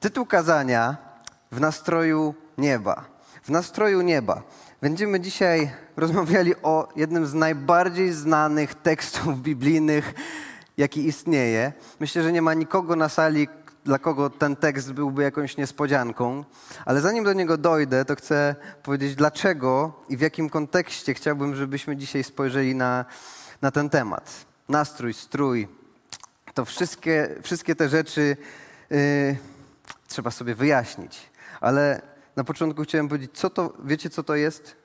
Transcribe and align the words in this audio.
Tytuł 0.00 0.26
kazania 0.26 0.96
w 1.52 1.60
nastroju 1.60 2.34
nieba. 2.58 3.04
W 3.42 3.48
nastroju 3.48 4.00
nieba. 4.00 4.42
Będziemy 4.80 5.20
dzisiaj 5.20 5.70
rozmawiali 5.96 6.54
o 6.62 6.88
jednym 6.96 7.26
z 7.26 7.34
najbardziej 7.34 8.12
znanych 8.12 8.74
tekstów 8.74 9.42
biblijnych, 9.42 10.14
jaki 10.76 11.06
istnieje. 11.06 11.72
Myślę, 12.00 12.22
że 12.22 12.32
nie 12.32 12.42
ma 12.42 12.54
nikogo 12.54 12.96
na 12.96 13.08
sali, 13.08 13.48
dla 13.84 13.98
kogo 13.98 14.30
ten 14.30 14.56
tekst 14.56 14.92
byłby 14.92 15.22
jakąś 15.22 15.56
niespodzianką. 15.56 16.44
Ale 16.84 17.00
zanim 17.00 17.24
do 17.24 17.32
niego 17.32 17.56
dojdę, 17.56 18.04
to 18.04 18.16
chcę 18.16 18.56
powiedzieć, 18.82 19.14
dlaczego 19.14 19.92
i 20.08 20.16
w 20.16 20.20
jakim 20.20 20.50
kontekście 20.50 21.14
chciałbym, 21.14 21.54
żebyśmy 21.54 21.96
dzisiaj 21.96 22.24
spojrzeli 22.24 22.74
na, 22.74 23.04
na 23.62 23.70
ten 23.70 23.90
temat. 23.90 24.30
Nastrój, 24.68 25.14
strój, 25.14 25.68
to 26.54 26.64
wszystkie, 26.64 27.28
wszystkie 27.42 27.74
te 27.74 27.88
rzeczy. 27.88 28.36
Yy, 28.90 29.57
trzeba 30.08 30.30
sobie 30.30 30.54
wyjaśnić. 30.54 31.30
Ale 31.60 32.02
na 32.36 32.44
początku 32.44 32.82
chciałem 32.82 33.08
powiedzieć, 33.08 33.30
co 33.34 33.50
to, 33.50 33.72
wiecie 33.84 34.10
co 34.10 34.22
to 34.22 34.34
jest? 34.34 34.76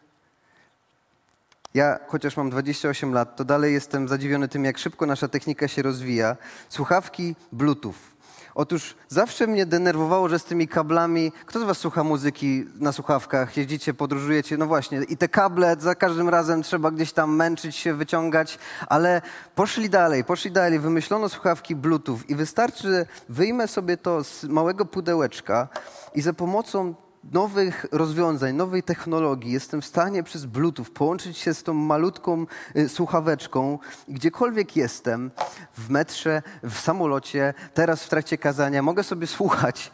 Ja, 1.74 2.00
chociaż 2.08 2.38
mam 2.38 2.50
28 2.50 3.14
lat, 3.14 3.36
to 3.36 3.46
dalej 3.46 3.74
jestem 3.74 4.08
zadziwiony 4.08 4.48
tym, 4.48 4.66
jak 4.66 4.78
szybko 4.78 5.06
nasza 5.06 5.28
technika 5.28 5.68
się 5.68 5.82
rozwija. 5.82 6.36
Słuchawki 6.70 7.36
Bluetooth. 7.52 8.13
Otóż 8.56 8.96
zawsze 9.08 9.48
mnie 9.48 9.66
denerwowało, 9.66 10.30
że 10.30 10.40
z 10.40 10.44
tymi 10.44 10.68
kablami. 10.68 11.32
Kto 11.46 11.60
z 11.60 11.64
Was 11.64 11.78
słucha 11.78 12.04
muzyki 12.04 12.66
na 12.76 12.92
słuchawkach? 12.92 13.58
Jeździcie, 13.58 13.94
podróżujecie? 13.94 14.58
No 14.58 14.68
właśnie. 14.68 15.04
I 15.10 15.18
te 15.18 15.28
kable 15.28 15.76
za 15.80 15.96
każdym 15.96 16.30
razem 16.30 16.64
trzeba 16.64 16.92
gdzieś 16.92 17.14
tam 17.14 17.36
męczyć 17.36 17.76
się, 17.76 17.94
wyciągać, 17.94 18.60
ale 18.88 19.22
poszli 19.56 19.90
dalej, 19.90 20.24
poszli 20.24 20.52
dalej. 20.52 20.80
Wymyślono 20.80 21.30
słuchawki 21.30 21.76
Bluetooth 21.76 22.20
i 22.28 22.36
wystarczy, 22.36 23.06
wyjmę 23.30 23.68
sobie 23.68 23.98
to 23.98 24.24
z 24.24 24.44
małego 24.44 24.86
pudełeczka 24.86 25.68
i 26.16 26.22
za 26.22 26.34
pomocą 26.34 26.96
nowych 27.32 27.86
rozwiązań, 27.92 28.56
nowej 28.56 28.84
technologii. 28.84 29.52
Jestem 29.52 29.82
w 29.82 29.86
stanie 29.86 30.24
przez 30.24 30.46
Bluetooth 30.46 30.86
połączyć 30.94 31.38
się 31.38 31.54
z 31.54 31.64
tą 31.64 31.74
malutką 31.74 32.46
y, 32.76 32.90
słuchaweczką, 32.90 33.80
gdziekolwiek 34.08 34.76
jestem, 34.76 35.32
w 35.78 35.90
metrze, 35.90 36.42
w 36.64 36.80
samolocie, 36.80 37.54
teraz 37.74 38.04
w 38.04 38.10
trakcie 38.10 38.38
kazania, 38.38 38.82
mogę 38.82 39.04
sobie 39.04 39.28
słuchać 39.28 39.92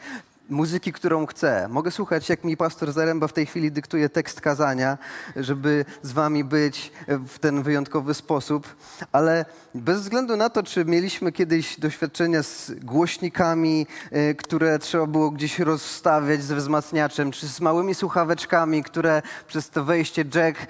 muzyki, 0.49 0.93
którą 0.93 1.25
chcę. 1.25 1.67
Mogę 1.69 1.91
słuchać, 1.91 2.29
jak 2.29 2.43
mi 2.43 2.57
pastor 2.57 2.91
Zaręba 2.91 3.27
w 3.27 3.33
tej 3.33 3.45
chwili 3.45 3.71
dyktuje 3.71 4.09
tekst 4.09 4.41
kazania, 4.41 4.97
żeby 5.35 5.85
z 6.01 6.11
wami 6.11 6.43
być 6.43 6.91
w 7.07 7.39
ten 7.39 7.63
wyjątkowy 7.63 8.13
sposób, 8.13 8.75
ale 9.11 9.45
bez 9.75 10.01
względu 10.01 10.37
na 10.37 10.49
to, 10.49 10.63
czy 10.63 10.85
mieliśmy 10.85 11.31
kiedyś 11.31 11.79
doświadczenia 11.79 12.43
z 12.43 12.71
głośnikami, 12.71 13.87
y, 14.13 14.35
które 14.35 14.79
trzeba 14.79 15.05
było 15.05 15.31
gdzieś 15.31 15.59
rozstawiać 15.59 16.43
ze 16.43 16.55
wzmacniaczem, 16.55 17.31
czy 17.31 17.47
z 17.47 17.61
małymi 17.61 17.95
słuchaweczkami, 17.95 18.83
które 18.83 19.21
przez 19.47 19.69
to 19.69 19.83
wejście 19.83 20.25
jack 20.35 20.67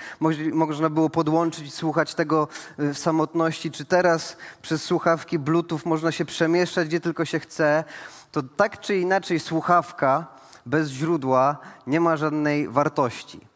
można 0.54 0.90
było 0.90 1.10
podłączyć 1.10 1.68
i 1.68 1.72
słuchać 1.72 2.16
tego 2.16 2.48
y, 2.80 2.94
w 2.94 2.98
samotności, 2.98 3.72
czy 3.72 3.86
teraz 3.86 4.38
przez 4.62 4.84
słuchawki 4.84 5.40
Bluetooth 5.40 5.80
można 5.86 6.12
się 6.12 6.26
przemieszczać, 6.26 6.88
gdzie 6.88 7.00
tylko 7.00 7.26
się 7.26 7.40
chce, 7.40 7.84
to 8.32 8.44
tak 8.44 8.80
czy 8.80 8.98
inaczej 8.98 9.40
słuchawka 9.40 10.28
bez 10.66 10.90
źródła 10.90 11.58
nie 11.88 12.00
ma 12.00 12.18
żadnej 12.18 12.68
wartości. 12.68 13.50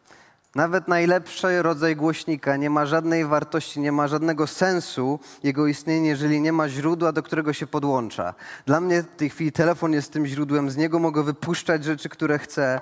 Nawet 0.56 0.88
najlepszy 0.88 1.62
rodzaj 1.62 1.96
głośnika 1.96 2.58
nie 2.58 2.70
ma 2.70 2.86
żadnej 2.86 3.26
wartości, 3.26 3.80
nie 3.80 3.92
ma 3.92 4.08
żadnego 4.08 4.48
sensu 4.48 5.20
jego 5.44 5.68
istnienie, 5.68 6.10
jeżeli 6.10 6.42
nie 6.42 6.54
ma 6.54 6.70
źródła, 6.70 7.12
do 7.12 7.24
którego 7.24 7.54
się 7.54 7.68
podłącza. 7.68 8.34
Dla 8.66 8.80
mnie 8.80 9.04
w 9.04 9.16
tej 9.16 9.30
chwili 9.30 9.52
telefon 9.52 9.94
jest 9.94 10.14
tym 10.14 10.26
źródłem, 10.26 10.70
z 10.70 10.78
niego 10.78 11.00
mogę 11.00 11.24
wypuszczać 11.24 11.84
rzeczy, 11.84 12.10
które 12.10 12.40
chcę. 12.40 12.82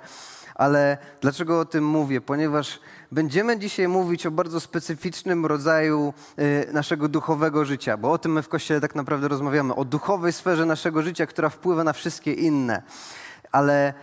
Ale 0.55 0.97
dlaczego 1.21 1.59
o 1.59 1.65
tym 1.65 1.87
mówię? 1.87 2.21
Ponieważ 2.21 2.79
będziemy 3.11 3.59
dzisiaj 3.59 3.87
mówić 3.87 4.25
o 4.25 4.31
bardzo 4.31 4.59
specyficznym 4.59 5.45
rodzaju 5.45 6.13
y, 6.39 6.73
naszego 6.73 7.07
duchowego 7.07 7.65
życia, 7.65 7.97
bo 7.97 8.11
o 8.11 8.17
tym 8.17 8.31
my 8.31 8.41
w 8.41 8.49
Kościele 8.49 8.81
tak 8.81 8.95
naprawdę 8.95 9.27
rozmawiamy, 9.27 9.75
o 9.75 9.85
duchowej 9.85 10.33
sferze 10.33 10.65
naszego 10.65 11.01
życia, 11.01 11.25
która 11.25 11.49
wpływa 11.49 11.83
na 11.83 11.93
wszystkie 11.93 12.33
inne. 12.33 12.81
Ale 13.51 13.93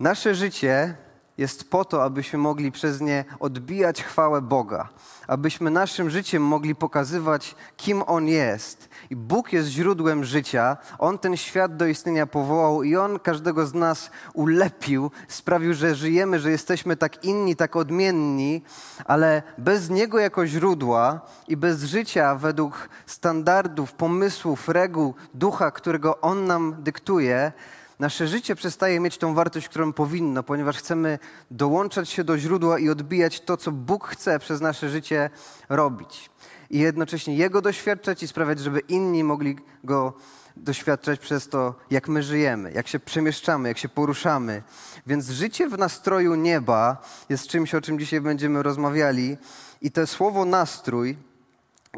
nasze 0.00 0.34
życie 0.34 0.94
jest 1.40 1.70
po 1.70 1.84
to, 1.84 2.04
abyśmy 2.04 2.38
mogli 2.38 2.72
przez 2.72 3.00
nie 3.00 3.24
odbijać 3.38 4.02
chwałę 4.02 4.42
Boga, 4.42 4.88
abyśmy 5.28 5.70
naszym 5.70 6.10
życiem 6.10 6.42
mogli 6.42 6.74
pokazywać, 6.74 7.54
kim 7.76 8.02
On 8.06 8.26
jest. 8.28 8.88
I 9.10 9.16
Bóg 9.16 9.52
jest 9.52 9.68
źródłem 9.68 10.24
życia, 10.24 10.76
On 10.98 11.18
ten 11.18 11.36
świat 11.36 11.76
do 11.76 11.86
istnienia 11.86 12.26
powołał 12.26 12.82
i 12.82 12.96
On 12.96 13.18
każdego 13.18 13.66
z 13.66 13.74
nas 13.74 14.10
ulepił, 14.34 15.10
sprawił, 15.28 15.74
że 15.74 15.94
żyjemy, 15.94 16.38
że 16.38 16.50
jesteśmy 16.50 16.96
tak 16.96 17.24
inni, 17.24 17.56
tak 17.56 17.76
odmienni, 17.76 18.62
ale 19.04 19.42
bez 19.58 19.90
Niego 19.90 20.18
jako 20.18 20.46
źródła 20.46 21.20
i 21.48 21.56
bez 21.56 21.84
życia 21.84 22.34
według 22.34 22.88
standardów, 23.06 23.92
pomysłów, 23.92 24.68
reguł, 24.68 25.14
ducha, 25.34 25.70
którego 25.70 26.20
On 26.20 26.46
nam 26.46 26.76
dyktuje, 26.78 27.52
nasze 28.00 28.28
życie 28.28 28.54
przestaje 28.54 29.00
mieć 29.00 29.18
tą 29.18 29.34
wartość, 29.34 29.68
którą 29.68 29.92
powinno, 29.92 30.42
ponieważ 30.42 30.76
chcemy 30.76 31.18
dołączać 31.50 32.10
się 32.10 32.24
do 32.24 32.38
źródła 32.38 32.78
i 32.78 32.88
odbijać 32.88 33.40
to, 33.40 33.56
co 33.56 33.72
Bóg 33.72 34.08
chce 34.08 34.38
przez 34.38 34.60
nasze 34.60 34.88
życie 34.88 35.30
robić. 35.68 36.30
I 36.70 36.78
jednocześnie 36.78 37.36
Jego 37.36 37.62
doświadczać 37.62 38.22
i 38.22 38.28
sprawiać, 38.28 38.58
żeby 38.58 38.80
inni 38.80 39.24
mogli 39.24 39.56
Go 39.84 40.12
doświadczać 40.56 41.20
przez 41.20 41.48
to, 41.48 41.74
jak 41.90 42.08
my 42.08 42.22
żyjemy, 42.22 42.72
jak 42.72 42.88
się 42.88 43.00
przemieszczamy, 43.00 43.68
jak 43.68 43.78
się 43.78 43.88
poruszamy. 43.88 44.62
Więc 45.06 45.30
życie 45.30 45.68
w 45.68 45.78
nastroju 45.78 46.34
nieba 46.34 47.02
jest 47.28 47.48
czymś, 47.48 47.74
o 47.74 47.80
czym 47.80 47.98
dzisiaj 47.98 48.20
będziemy 48.20 48.62
rozmawiali. 48.62 49.36
I 49.82 49.90
to 49.90 50.06
słowo 50.06 50.44
nastrój, 50.44 51.18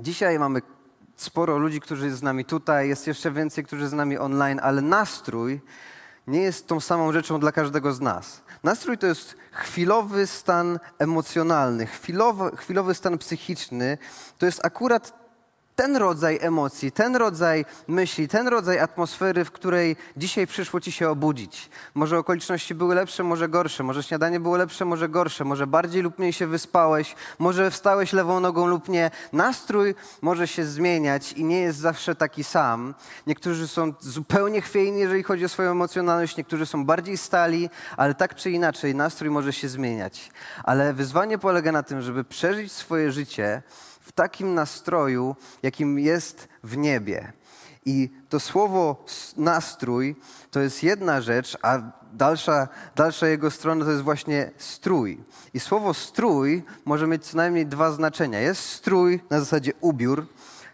dzisiaj 0.00 0.38
mamy 0.38 0.62
sporo 1.16 1.58
ludzi, 1.58 1.80
którzy 1.80 2.06
jest 2.06 2.18
z 2.18 2.22
nami 2.22 2.44
tutaj, 2.44 2.88
jest 2.88 3.06
jeszcze 3.06 3.30
więcej, 3.30 3.64
którzy 3.64 3.88
z 3.88 3.92
nami 3.92 4.18
online, 4.18 4.60
ale 4.62 4.82
nastrój 4.82 5.60
nie 6.26 6.40
jest 6.40 6.66
tą 6.66 6.80
samą 6.80 7.12
rzeczą 7.12 7.40
dla 7.40 7.52
każdego 7.52 7.92
z 7.92 8.00
nas. 8.00 8.42
Nastrój 8.62 8.98
to 8.98 9.06
jest 9.06 9.36
chwilowy 9.52 10.26
stan 10.26 10.78
emocjonalny, 10.98 11.86
chwilowy, 11.86 12.56
chwilowy 12.56 12.94
stan 12.94 13.18
psychiczny. 13.18 13.98
To 14.38 14.46
jest 14.46 14.64
akurat 14.64 15.21
ten 15.82 15.96
rodzaj 15.96 16.38
emocji, 16.40 16.92
ten 16.92 17.16
rodzaj 17.16 17.64
myśli, 17.88 18.28
ten 18.28 18.48
rodzaj 18.48 18.78
atmosfery, 18.78 19.44
w 19.44 19.50
której 19.50 19.96
dzisiaj 20.16 20.46
przyszło 20.46 20.80
ci 20.80 20.92
się 20.92 21.10
obudzić. 21.10 21.70
Może 21.94 22.18
okoliczności 22.18 22.74
były 22.74 22.94
lepsze, 22.94 23.22
może 23.22 23.48
gorsze, 23.48 23.82
może 23.82 24.02
śniadanie 24.02 24.40
było 24.40 24.56
lepsze, 24.56 24.84
może 24.84 25.08
gorsze, 25.08 25.44
może 25.44 25.66
bardziej 25.66 26.02
lub 26.02 26.18
mniej 26.18 26.32
się 26.32 26.46
wyspałeś, 26.46 27.14
może 27.38 27.70
wstałeś 27.70 28.12
lewą 28.12 28.40
nogą 28.40 28.66
lub 28.66 28.88
nie. 28.88 29.10
Nastrój 29.32 29.94
może 30.20 30.48
się 30.48 30.64
zmieniać 30.64 31.32
i 31.32 31.44
nie 31.44 31.60
jest 31.60 31.78
zawsze 31.78 32.14
taki 32.14 32.44
sam. 32.44 32.94
Niektórzy 33.26 33.68
są 33.68 33.92
zupełnie 34.00 34.60
chwiejni, 34.60 35.00
jeżeli 35.00 35.22
chodzi 35.22 35.44
o 35.44 35.48
swoją 35.48 35.70
emocjonalność, 35.70 36.36
niektórzy 36.36 36.66
są 36.66 36.84
bardziej 36.84 37.18
stali, 37.18 37.70
ale 37.96 38.14
tak 38.14 38.34
czy 38.34 38.50
inaczej 38.50 38.94
nastrój 38.94 39.30
może 39.30 39.52
się 39.52 39.68
zmieniać. 39.68 40.30
Ale 40.64 40.92
wyzwanie 40.94 41.38
polega 41.38 41.72
na 41.72 41.82
tym, 41.82 42.02
żeby 42.02 42.24
przeżyć 42.24 42.72
swoje 42.72 43.12
życie 43.12 43.62
w 44.02 44.12
takim 44.12 44.54
nastroju, 44.54 45.36
jakim 45.62 45.98
jest 45.98 46.48
w 46.62 46.76
niebie. 46.76 47.32
I 47.84 48.10
to 48.28 48.40
słowo 48.40 49.04
nastrój 49.36 50.16
to 50.50 50.60
jest 50.60 50.82
jedna 50.82 51.20
rzecz, 51.20 51.58
a 51.62 51.78
dalsza, 52.12 52.68
dalsza 52.96 53.26
jego 53.26 53.50
strona 53.50 53.84
to 53.84 53.90
jest 53.90 54.02
właśnie 54.02 54.50
strój. 54.58 55.24
I 55.54 55.60
słowo 55.60 55.94
strój 55.94 56.62
może 56.84 57.06
mieć 57.06 57.26
co 57.26 57.36
najmniej 57.36 57.66
dwa 57.66 57.92
znaczenia. 57.92 58.40
Jest 58.40 58.62
strój 58.62 59.20
na 59.30 59.40
zasadzie 59.40 59.72
ubiór. 59.80 60.26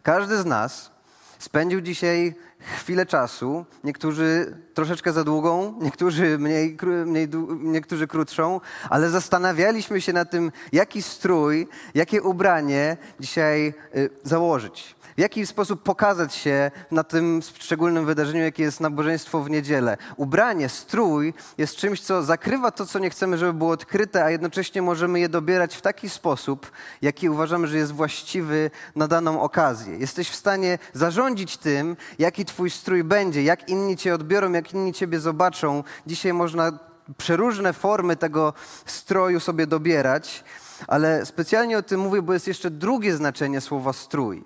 Każdy 0.02 0.36
z 0.38 0.46
nas 0.46 0.90
spędził 1.38 1.80
dzisiaj 1.80 2.34
chwilę 2.60 3.06
czasu, 3.06 3.64
niektórzy 3.84 4.56
troszeczkę 4.74 5.12
za 5.12 5.24
długą, 5.24 5.78
niektórzy 5.80 6.38
mniej, 6.38 6.76
mniej, 7.06 7.28
niektórzy 7.60 8.06
krótszą, 8.06 8.60
ale 8.90 9.10
zastanawialiśmy 9.10 10.00
się 10.00 10.12
nad 10.12 10.30
tym, 10.30 10.52
jaki 10.72 11.02
strój, 11.02 11.68
jakie 11.94 12.22
ubranie 12.22 12.96
dzisiaj 13.20 13.74
y, 13.96 14.10
założyć 14.22 14.98
w 15.18 15.20
jaki 15.20 15.46
sposób 15.46 15.82
pokazać 15.82 16.34
się 16.34 16.70
na 16.90 17.04
tym 17.04 17.40
szczególnym 17.58 18.06
wydarzeniu, 18.06 18.42
jakie 18.42 18.62
jest 18.62 18.80
nabożeństwo 18.80 19.42
w 19.42 19.50
niedzielę. 19.50 19.96
Ubranie, 20.16 20.68
strój 20.68 21.34
jest 21.58 21.76
czymś, 21.76 22.00
co 22.00 22.22
zakrywa 22.22 22.70
to, 22.70 22.86
co 22.86 22.98
nie 22.98 23.10
chcemy, 23.10 23.38
żeby 23.38 23.52
było 23.52 23.70
odkryte, 23.70 24.24
a 24.24 24.30
jednocześnie 24.30 24.82
możemy 24.82 25.20
je 25.20 25.28
dobierać 25.28 25.76
w 25.76 25.80
taki 25.80 26.08
sposób, 26.08 26.70
jaki 27.02 27.28
uważamy, 27.28 27.66
że 27.66 27.76
jest 27.76 27.92
właściwy 27.92 28.70
na 28.96 29.08
daną 29.08 29.40
okazję. 29.40 29.96
Jesteś 29.96 30.30
w 30.30 30.36
stanie 30.36 30.78
zarządzić 30.92 31.56
tym, 31.56 31.96
jaki 32.18 32.44
twój 32.48 32.70
strój 32.70 33.04
będzie, 33.04 33.42
jak 33.42 33.68
inni 33.68 33.96
cię 33.96 34.14
odbiorą, 34.14 34.52
jak 34.52 34.74
inni 34.74 34.92
ciebie 34.92 35.20
zobaczą. 35.20 35.84
Dzisiaj 36.06 36.32
można 36.32 36.78
przeróżne 37.18 37.72
formy 37.72 38.16
tego 38.16 38.52
stroju 38.86 39.40
sobie 39.40 39.66
dobierać, 39.66 40.44
ale 40.86 41.26
specjalnie 41.26 41.78
o 41.78 41.82
tym 41.82 42.00
mówię, 42.00 42.22
bo 42.22 42.32
jest 42.32 42.48
jeszcze 42.48 42.70
drugie 42.70 43.16
znaczenie 43.16 43.60
słowa 43.60 43.92
strój. 43.92 44.44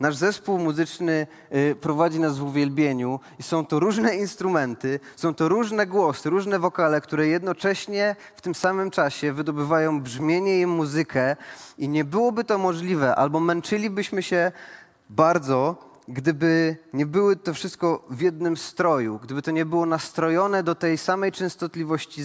Nasz 0.00 0.16
zespół 0.16 0.58
muzyczny 0.58 1.26
y, 1.54 1.76
prowadzi 1.80 2.20
nas 2.20 2.38
w 2.38 2.44
uwielbieniu 2.44 3.20
i 3.38 3.42
są 3.42 3.66
to 3.66 3.80
różne 3.80 4.16
instrumenty, 4.24 5.00
są 5.16 5.34
to 5.34 5.48
różne 5.48 5.86
głosy, 5.86 6.30
różne 6.30 6.58
wokale, 6.58 7.00
które 7.00 7.26
jednocześnie 7.26 8.16
w 8.36 8.40
tym 8.40 8.54
samym 8.54 8.90
czasie 8.90 9.32
wydobywają 9.32 10.00
brzmienie 10.00 10.60
i 10.60 10.66
muzykę 10.66 11.36
i 11.78 11.88
nie 11.88 12.04
byłoby 12.04 12.44
to 12.44 12.58
możliwe, 12.58 13.14
albo 13.16 13.40
męczylibyśmy 13.40 14.22
się 14.22 14.52
bardzo, 15.10 15.91
gdyby 16.08 16.76
nie 16.92 17.06
były 17.06 17.36
to 17.36 17.54
wszystko 17.54 18.04
w 18.10 18.20
jednym 18.20 18.56
stroju, 18.56 19.18
gdyby 19.22 19.42
to 19.42 19.50
nie 19.50 19.66
było 19.66 19.86
nastrojone 19.86 20.62
do 20.62 20.74
tej 20.74 20.98
samej 20.98 21.32
częstotliwości 21.32 22.22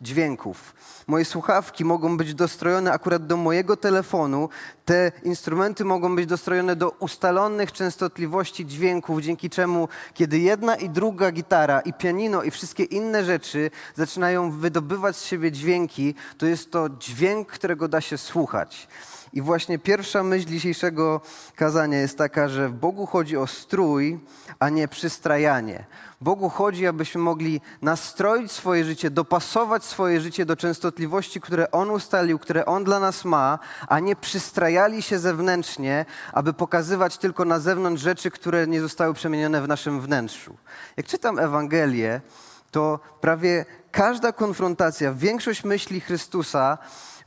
dźwięków. 0.00 0.74
Moje 1.06 1.24
słuchawki 1.24 1.84
mogą 1.84 2.16
być 2.16 2.34
dostrojone 2.34 2.92
akurat 2.92 3.26
do 3.26 3.36
mojego 3.36 3.76
telefonu, 3.76 4.48
te 4.84 5.12
instrumenty 5.22 5.84
mogą 5.84 6.16
być 6.16 6.26
dostrojone 6.26 6.76
do 6.76 6.90
ustalonych 6.90 7.72
częstotliwości 7.72 8.66
dźwięków, 8.66 9.20
dzięki 9.20 9.50
czemu, 9.50 9.88
kiedy 10.14 10.38
jedna 10.38 10.76
i 10.76 10.90
druga 10.90 11.32
gitara, 11.32 11.80
i 11.80 11.92
pianino, 11.92 12.42
i 12.42 12.50
wszystkie 12.50 12.84
inne 12.84 13.24
rzeczy 13.24 13.70
zaczynają 13.94 14.50
wydobywać 14.50 15.16
z 15.16 15.24
siebie 15.24 15.52
dźwięki, 15.52 16.14
to 16.38 16.46
jest 16.46 16.70
to 16.70 16.88
dźwięk, 16.88 17.48
którego 17.48 17.88
da 17.88 18.00
się 18.00 18.18
słuchać. 18.18 18.88
I 19.32 19.42
właśnie 19.42 19.78
pierwsza 19.78 20.22
myśl 20.22 20.46
dzisiejszego 20.46 21.20
kazania 21.56 21.98
jest 21.98 22.18
taka, 22.18 22.48
że 22.48 22.68
Bogu 22.68 23.06
chodzi 23.06 23.36
o 23.36 23.46
strój, 23.46 24.20
a 24.58 24.68
nie 24.68 24.88
przystrajanie. 24.88 25.86
Bogu 26.20 26.48
chodzi, 26.48 26.86
abyśmy 26.86 27.20
mogli 27.20 27.60
nastroić 27.82 28.52
swoje 28.52 28.84
życie, 28.84 29.10
dopasować 29.10 29.84
swoje 29.84 30.20
życie 30.20 30.46
do 30.46 30.56
częstotliwości, 30.56 31.40
które 31.40 31.70
On 31.70 31.90
ustalił, 31.90 32.38
które 32.38 32.66
On 32.66 32.84
dla 32.84 33.00
nas 33.00 33.24
ma, 33.24 33.58
a 33.88 34.00
nie 34.00 34.16
przystrajali 34.16 35.02
się 35.02 35.18
zewnętrznie, 35.18 36.06
aby 36.32 36.52
pokazywać 36.52 37.18
tylko 37.18 37.44
na 37.44 37.58
zewnątrz 37.58 38.02
rzeczy, 38.02 38.30
które 38.30 38.66
nie 38.66 38.80
zostały 38.80 39.14
przemienione 39.14 39.62
w 39.62 39.68
naszym 39.68 40.00
wnętrzu. 40.00 40.56
Jak 40.96 41.06
czytam 41.06 41.38
Ewangelię, 41.38 42.20
to 42.70 43.00
prawie 43.20 43.64
każda 43.90 44.32
konfrontacja, 44.32 45.12
większość 45.12 45.64
myśli 45.64 46.00
Chrystusa 46.00 46.78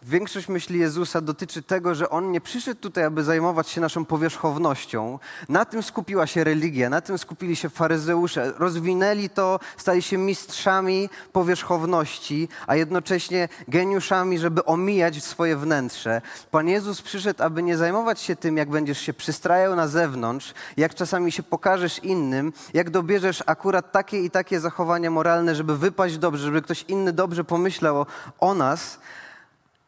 Większość 0.03 0.47
myśli 0.47 0.79
Jezusa 0.79 1.21
dotyczy 1.21 1.61
tego, 1.61 1.95
że 1.95 2.09
On 2.09 2.31
nie 2.31 2.41
przyszedł 2.41 2.81
tutaj, 2.81 3.03
aby 3.03 3.23
zajmować 3.23 3.69
się 3.69 3.81
naszą 3.81 4.05
powierzchownością. 4.05 5.19
Na 5.49 5.65
tym 5.65 5.83
skupiła 5.83 6.27
się 6.27 6.43
religia, 6.43 6.89
na 6.89 7.01
tym 7.01 7.17
skupili 7.17 7.55
się 7.55 7.69
faryzeusze. 7.69 8.53
Rozwinęli 8.57 9.29
to, 9.29 9.59
stali 9.77 10.01
się 10.01 10.17
mistrzami 10.17 11.09
powierzchowności, 11.33 12.49
a 12.67 12.75
jednocześnie 12.75 13.49
geniuszami, 13.67 14.39
żeby 14.39 14.65
omijać 14.65 15.23
swoje 15.23 15.57
wnętrze. 15.57 16.21
Pan 16.51 16.67
Jezus 16.67 17.01
przyszedł, 17.01 17.43
aby 17.43 17.63
nie 17.63 17.77
zajmować 17.77 18.21
się 18.21 18.35
tym, 18.35 18.57
jak 18.57 18.69
będziesz 18.69 19.01
się 19.01 19.13
przystrajał 19.13 19.75
na 19.75 19.87
zewnątrz, 19.87 20.53
jak 20.77 20.95
czasami 20.95 21.31
się 21.31 21.43
pokażesz 21.43 21.99
innym, 21.99 22.53
jak 22.73 22.89
dobierzesz 22.89 23.43
akurat 23.45 23.91
takie 23.91 24.19
i 24.19 24.31
takie 24.31 24.59
zachowania 24.59 25.11
moralne, 25.11 25.55
żeby 25.55 25.77
wypaść 25.77 26.17
dobrze, 26.17 26.43
żeby 26.43 26.61
ktoś 26.61 26.85
inny 26.87 27.13
dobrze 27.13 27.43
pomyślał 27.43 28.05
o 28.39 28.53
nas, 28.53 28.99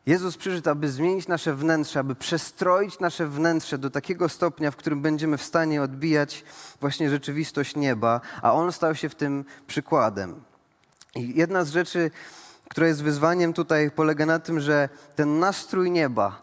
Jezus 0.06 0.38
przyszedł, 0.38 0.70
aby 0.70 0.90
zmienić 0.90 1.28
nasze 1.28 1.56
wnętrze, 1.56 2.00
aby 2.00 2.16
przestroić 2.16 3.00
nasze 3.00 3.28
wnętrze 3.28 3.78
do 3.78 3.90
takiego 3.90 4.30
stopnia, 4.30 4.72
w 4.72 4.76
którym 4.76 5.02
będziemy 5.02 5.38
w 5.38 5.44
stanie 5.44 5.82
odbijać 5.82 6.44
właśnie 6.82 7.10
rzeczywistość 7.10 7.76
nieba, 7.76 8.22
a 8.42 8.54
On 8.54 8.72
stał 8.72 8.96
się 8.96 9.10
w 9.10 9.16
tym 9.16 9.46
przykładem. 9.68 10.44
I 11.16 11.38
jedna 11.38 11.64
z 11.64 11.70
rzeczy, 11.70 12.12
która 12.70 12.88
jest 12.88 13.04
wyzwaniem 13.04 13.54
tutaj, 13.54 13.92
polega 13.92 14.26
na 14.26 14.40
tym, 14.40 14.60
że 14.60 14.90
ten 15.16 15.40
nastrój 15.40 15.92
nieba, 15.92 16.42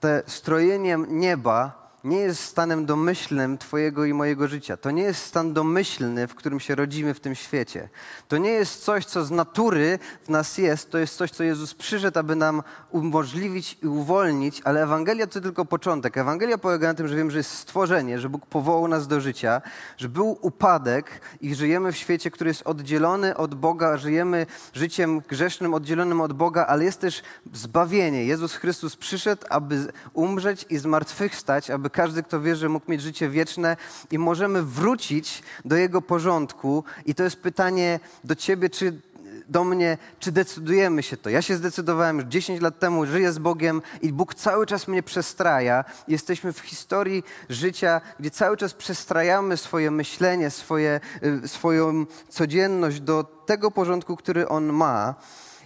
te 0.00 0.22
strojenie 0.26 0.98
nieba 1.08 1.87
nie 2.08 2.18
jest 2.18 2.44
stanem 2.44 2.86
domyślnym 2.86 3.58
Twojego 3.58 4.04
i 4.04 4.14
mojego 4.14 4.48
życia. 4.48 4.76
To 4.76 4.90
nie 4.90 5.02
jest 5.02 5.24
stan 5.24 5.52
domyślny, 5.52 6.26
w 6.26 6.34
którym 6.34 6.60
się 6.60 6.74
rodzimy 6.74 7.14
w 7.14 7.20
tym 7.20 7.34
świecie. 7.34 7.88
To 8.28 8.38
nie 8.38 8.50
jest 8.50 8.84
coś, 8.84 9.04
co 9.04 9.24
z 9.24 9.30
natury 9.30 9.98
w 10.22 10.28
nas 10.28 10.58
jest. 10.58 10.90
To 10.90 10.98
jest 10.98 11.16
coś, 11.16 11.30
co 11.30 11.44
Jezus 11.44 11.74
przyszedł, 11.74 12.18
aby 12.18 12.36
nam 12.36 12.62
umożliwić 12.90 13.78
i 13.82 13.86
uwolnić, 13.86 14.62
ale 14.64 14.82
Ewangelia 14.82 15.26
to 15.26 15.40
tylko 15.40 15.64
początek. 15.64 16.18
Ewangelia 16.18 16.58
polega 16.58 16.88
na 16.88 16.94
tym, 16.94 17.08
że 17.08 17.16
wiem, 17.16 17.30
że 17.30 17.38
jest 17.38 17.50
stworzenie, 17.50 18.18
że 18.18 18.28
Bóg 18.28 18.46
powołał 18.46 18.88
nas 18.88 19.08
do 19.08 19.20
życia, 19.20 19.62
że 19.96 20.08
był 20.08 20.38
upadek 20.40 21.20
i 21.40 21.54
żyjemy 21.54 21.92
w 21.92 21.96
świecie, 21.96 22.30
który 22.30 22.50
jest 22.50 22.62
oddzielony 22.64 23.36
od 23.36 23.54
Boga, 23.54 23.96
żyjemy 23.96 24.46
życiem 24.72 25.20
grzesznym, 25.20 25.74
oddzielonym 25.74 26.20
od 26.20 26.32
Boga, 26.32 26.66
ale 26.66 26.84
jest 26.84 27.00
też 27.00 27.22
zbawienie. 27.52 28.24
Jezus 28.24 28.54
Chrystus 28.54 28.96
przyszedł, 28.96 29.42
aby 29.50 29.92
umrzeć 30.12 30.66
i 30.70 30.78
zmartwychwstać, 30.78 31.70
aby 31.70 31.90
każdy, 31.98 32.22
kto 32.22 32.40
wierzy, 32.40 32.68
mógł 32.68 32.90
mieć 32.90 33.02
życie 33.02 33.28
wieczne 33.28 33.76
i 34.10 34.18
możemy 34.18 34.62
wrócić 34.62 35.42
do 35.64 35.76
Jego 35.76 36.02
porządku. 36.02 36.84
I 37.06 37.14
to 37.14 37.22
jest 37.22 37.36
pytanie 37.36 38.00
do 38.24 38.34
Ciebie, 38.34 38.70
czy 38.70 39.00
do 39.48 39.64
mnie, 39.64 39.98
czy 40.18 40.32
decydujemy 40.32 41.02
się 41.02 41.16
to. 41.16 41.30
Ja 41.30 41.42
się 41.42 41.56
zdecydowałem 41.56 42.16
już 42.16 42.26
10 42.26 42.60
lat 42.60 42.78
temu, 42.78 43.06
żyję 43.06 43.32
z 43.32 43.38
Bogiem 43.38 43.82
i 44.02 44.12
Bóg 44.12 44.34
cały 44.34 44.66
czas 44.66 44.88
mnie 44.88 45.02
przestraja. 45.02 45.84
Jesteśmy 46.08 46.52
w 46.52 46.60
historii 46.60 47.24
życia, 47.48 48.00
gdzie 48.20 48.30
cały 48.30 48.56
czas 48.56 48.74
przestrajamy 48.74 49.56
swoje 49.56 49.90
myślenie, 49.90 50.50
swoje, 50.50 51.00
y, 51.44 51.48
swoją 51.48 52.06
codzienność 52.28 53.00
do 53.00 53.24
tego 53.46 53.70
porządku, 53.70 54.16
który 54.16 54.48
On 54.48 54.72
ma. 54.72 55.14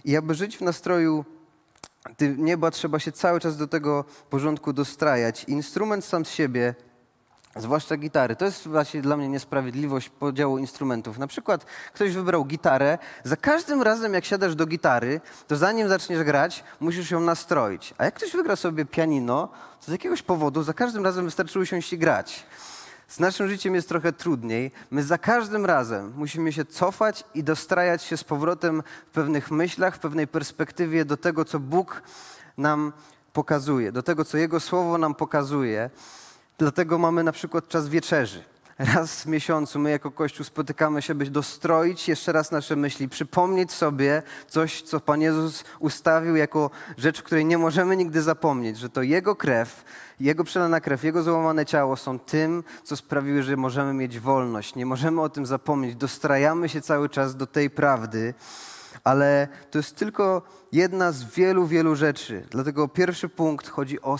I 0.05 0.17
aby 0.17 0.35
żyć 0.35 0.57
w 0.57 0.61
nastroju 0.61 1.25
nieba 2.37 2.71
trzeba 2.71 2.99
się 2.99 3.11
cały 3.11 3.39
czas 3.39 3.57
do 3.57 3.67
tego 3.67 4.05
porządku 4.29 4.73
dostrajać. 4.73 5.43
Instrument 5.43 6.05
sam 6.05 6.25
z 6.25 6.29
siebie, 6.29 6.75
zwłaszcza 7.55 7.97
gitary, 7.97 8.35
to 8.35 8.45
jest 8.45 8.67
właśnie 8.67 9.01
dla 9.01 9.17
mnie 9.17 9.29
niesprawiedliwość 9.29 10.09
podziału 10.09 10.57
instrumentów. 10.57 11.17
Na 11.17 11.27
przykład 11.27 11.65
ktoś 11.93 12.13
wybrał 12.13 12.45
gitarę, 12.45 12.97
za 13.23 13.37
każdym 13.37 13.81
razem 13.81 14.13
jak 14.13 14.25
siadasz 14.25 14.55
do 14.55 14.65
gitary, 14.65 15.21
to 15.47 15.55
zanim 15.55 15.89
zaczniesz 15.89 16.23
grać, 16.23 16.63
musisz 16.79 17.11
ją 17.11 17.19
nastroić. 17.19 17.93
A 17.97 18.05
jak 18.05 18.13
ktoś 18.13 18.31
wygra 18.31 18.55
sobie 18.55 18.85
pianino, 18.85 19.47
to 19.79 19.85
z 19.85 19.91
jakiegoś 19.91 20.21
powodu 20.21 20.63
za 20.63 20.73
każdym 20.73 21.03
razem 21.03 21.25
wystarczy 21.25 21.59
usiąść 21.59 21.93
i 21.93 21.97
grać. 21.97 22.45
Z 23.13 23.19
naszym 23.19 23.49
życiem 23.49 23.75
jest 23.75 23.89
trochę 23.89 24.13
trudniej. 24.13 24.71
My 24.91 25.03
za 25.03 25.17
każdym 25.17 25.65
razem 25.65 26.13
musimy 26.15 26.53
się 26.53 26.65
cofać 26.65 27.23
i 27.35 27.43
dostrajać 27.43 28.03
się 28.03 28.17
z 28.17 28.23
powrotem 28.23 28.83
w 29.07 29.09
pewnych 29.09 29.51
myślach, 29.51 29.95
w 29.95 29.99
pewnej 29.99 30.27
perspektywie 30.27 31.05
do 31.05 31.17
tego, 31.17 31.45
co 31.45 31.59
Bóg 31.59 32.01
nam 32.57 32.93
pokazuje, 33.33 33.91
do 33.91 34.03
tego, 34.03 34.25
co 34.25 34.37
Jego 34.37 34.59
Słowo 34.59 34.97
nam 34.97 35.15
pokazuje. 35.15 35.89
Dlatego 36.57 36.97
mamy 36.97 37.23
na 37.23 37.31
przykład 37.31 37.67
czas 37.67 37.89
wieczerzy 37.89 38.43
raz 38.79 39.23
w 39.23 39.25
miesiącu 39.25 39.79
my 39.79 39.89
jako 39.89 40.11
Kościół 40.11 40.45
spotykamy 40.45 41.01
się, 41.01 41.15
by 41.15 41.25
dostroić 41.25 42.07
jeszcze 42.07 42.31
raz 42.31 42.51
nasze 42.51 42.75
myśli, 42.75 43.09
przypomnieć 43.09 43.71
sobie 43.71 44.23
coś, 44.47 44.81
co 44.81 44.99
Pan 44.99 45.21
Jezus 45.21 45.63
ustawił 45.79 46.35
jako 46.35 46.69
rzecz, 46.97 47.21
której 47.21 47.45
nie 47.45 47.57
możemy 47.57 47.97
nigdy 47.97 48.21
zapomnieć, 48.21 48.77
że 48.77 48.89
to 48.89 49.01
Jego 49.01 49.35
krew, 49.35 49.83
Jego 50.19 50.43
przelana 50.43 50.81
krew, 50.81 51.03
Jego 51.03 51.23
złamane 51.23 51.65
ciało 51.65 51.95
są 51.95 52.19
tym, 52.19 52.63
co 52.83 52.95
sprawiły, 52.95 53.43
że 53.43 53.57
możemy 53.57 53.93
mieć 53.93 54.19
wolność. 54.19 54.75
Nie 54.75 54.85
możemy 54.85 55.21
o 55.21 55.29
tym 55.29 55.45
zapomnieć. 55.45 55.95
Dostrajamy 55.95 56.69
się 56.69 56.81
cały 56.81 57.09
czas 57.09 57.35
do 57.35 57.47
tej 57.47 57.69
prawdy, 57.69 58.33
ale 59.03 59.47
to 59.71 59.79
jest 59.79 59.95
tylko 59.95 60.41
jedna 60.71 61.11
z 61.11 61.23
wielu, 61.23 61.67
wielu 61.67 61.95
rzeczy. 61.95 62.47
Dlatego 62.49 62.87
pierwszy 62.87 63.29
punkt 63.29 63.69
chodzi 63.69 64.01
o 64.01 64.17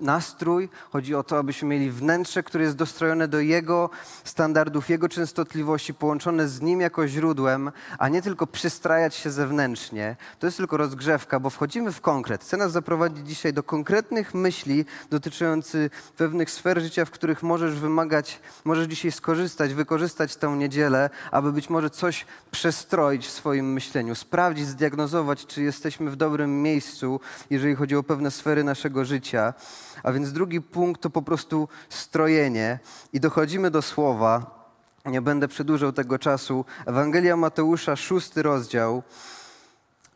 nastrój, 0.00 0.68
chodzi 0.90 1.14
o 1.14 1.22
to, 1.22 1.38
abyśmy 1.38 1.68
mieli 1.68 1.90
wnętrze, 1.90 2.42
które 2.42 2.64
jest 2.64 2.76
dostrojone 2.76 3.28
do 3.28 3.40
Jego 3.40 3.90
standardów, 4.24 4.88
Jego 4.90 5.08
częstotliwości, 5.08 5.94
połączone 5.94 6.48
z 6.48 6.60
Nim 6.60 6.80
jako 6.80 7.08
źródłem, 7.08 7.72
a 7.98 8.08
nie 8.08 8.22
tylko 8.22 8.46
przystrajać 8.46 9.14
się 9.14 9.30
zewnętrznie. 9.30 10.16
To 10.38 10.46
jest 10.46 10.56
tylko 10.56 10.76
rozgrzewka, 10.76 11.40
bo 11.40 11.50
wchodzimy 11.50 11.92
w 11.92 12.00
konkret. 12.00 12.44
Chcę 12.44 12.56
nas 12.56 12.72
zaprowadzić 12.72 13.28
dzisiaj 13.28 13.52
do 13.52 13.62
konkretnych 13.62 14.34
myśli 14.34 14.84
dotyczących 15.10 16.12
pewnych 16.16 16.50
sfer 16.50 16.80
życia, 16.80 17.04
w 17.04 17.10
których 17.10 17.42
możesz 17.42 17.80
wymagać, 17.80 18.40
możesz 18.64 18.86
dzisiaj 18.86 19.12
skorzystać, 19.12 19.74
wykorzystać 19.74 20.36
tę 20.36 20.48
niedzielę, 20.56 21.10
aby 21.30 21.52
być 21.52 21.70
może 21.70 21.90
coś 21.90 22.26
przestroić 22.50 23.26
w 23.26 23.30
swoim 23.30 23.72
myśleniu, 23.72 24.14
sprawdzić, 24.14 24.66
zdiagnozować, 24.66 25.46
czy 25.46 25.62
jesteśmy 25.62 26.10
w 26.10 26.16
dobrym 26.16 26.62
miejscu, 26.62 27.20
jeżeli 27.50 27.74
chodzi 27.74 27.96
o 27.96 28.02
pewne 28.02 28.30
sfery 28.30 28.64
naszego 28.64 29.04
życia. 29.04 29.54
A 30.02 30.12
więc 30.12 30.32
drugi 30.32 30.60
punkt 30.60 31.00
to 31.00 31.10
po 31.10 31.22
prostu 31.22 31.68
strojenie. 31.88 32.78
I 33.12 33.20
dochodzimy 33.20 33.70
do 33.70 33.82
słowa. 33.82 34.60
Nie 35.06 35.22
będę 35.22 35.48
przedłużał 35.48 35.92
tego 35.92 36.18
czasu. 36.18 36.64
Ewangelia 36.86 37.36
Mateusza, 37.36 37.96
szósty 37.96 38.42
rozdział. 38.42 39.02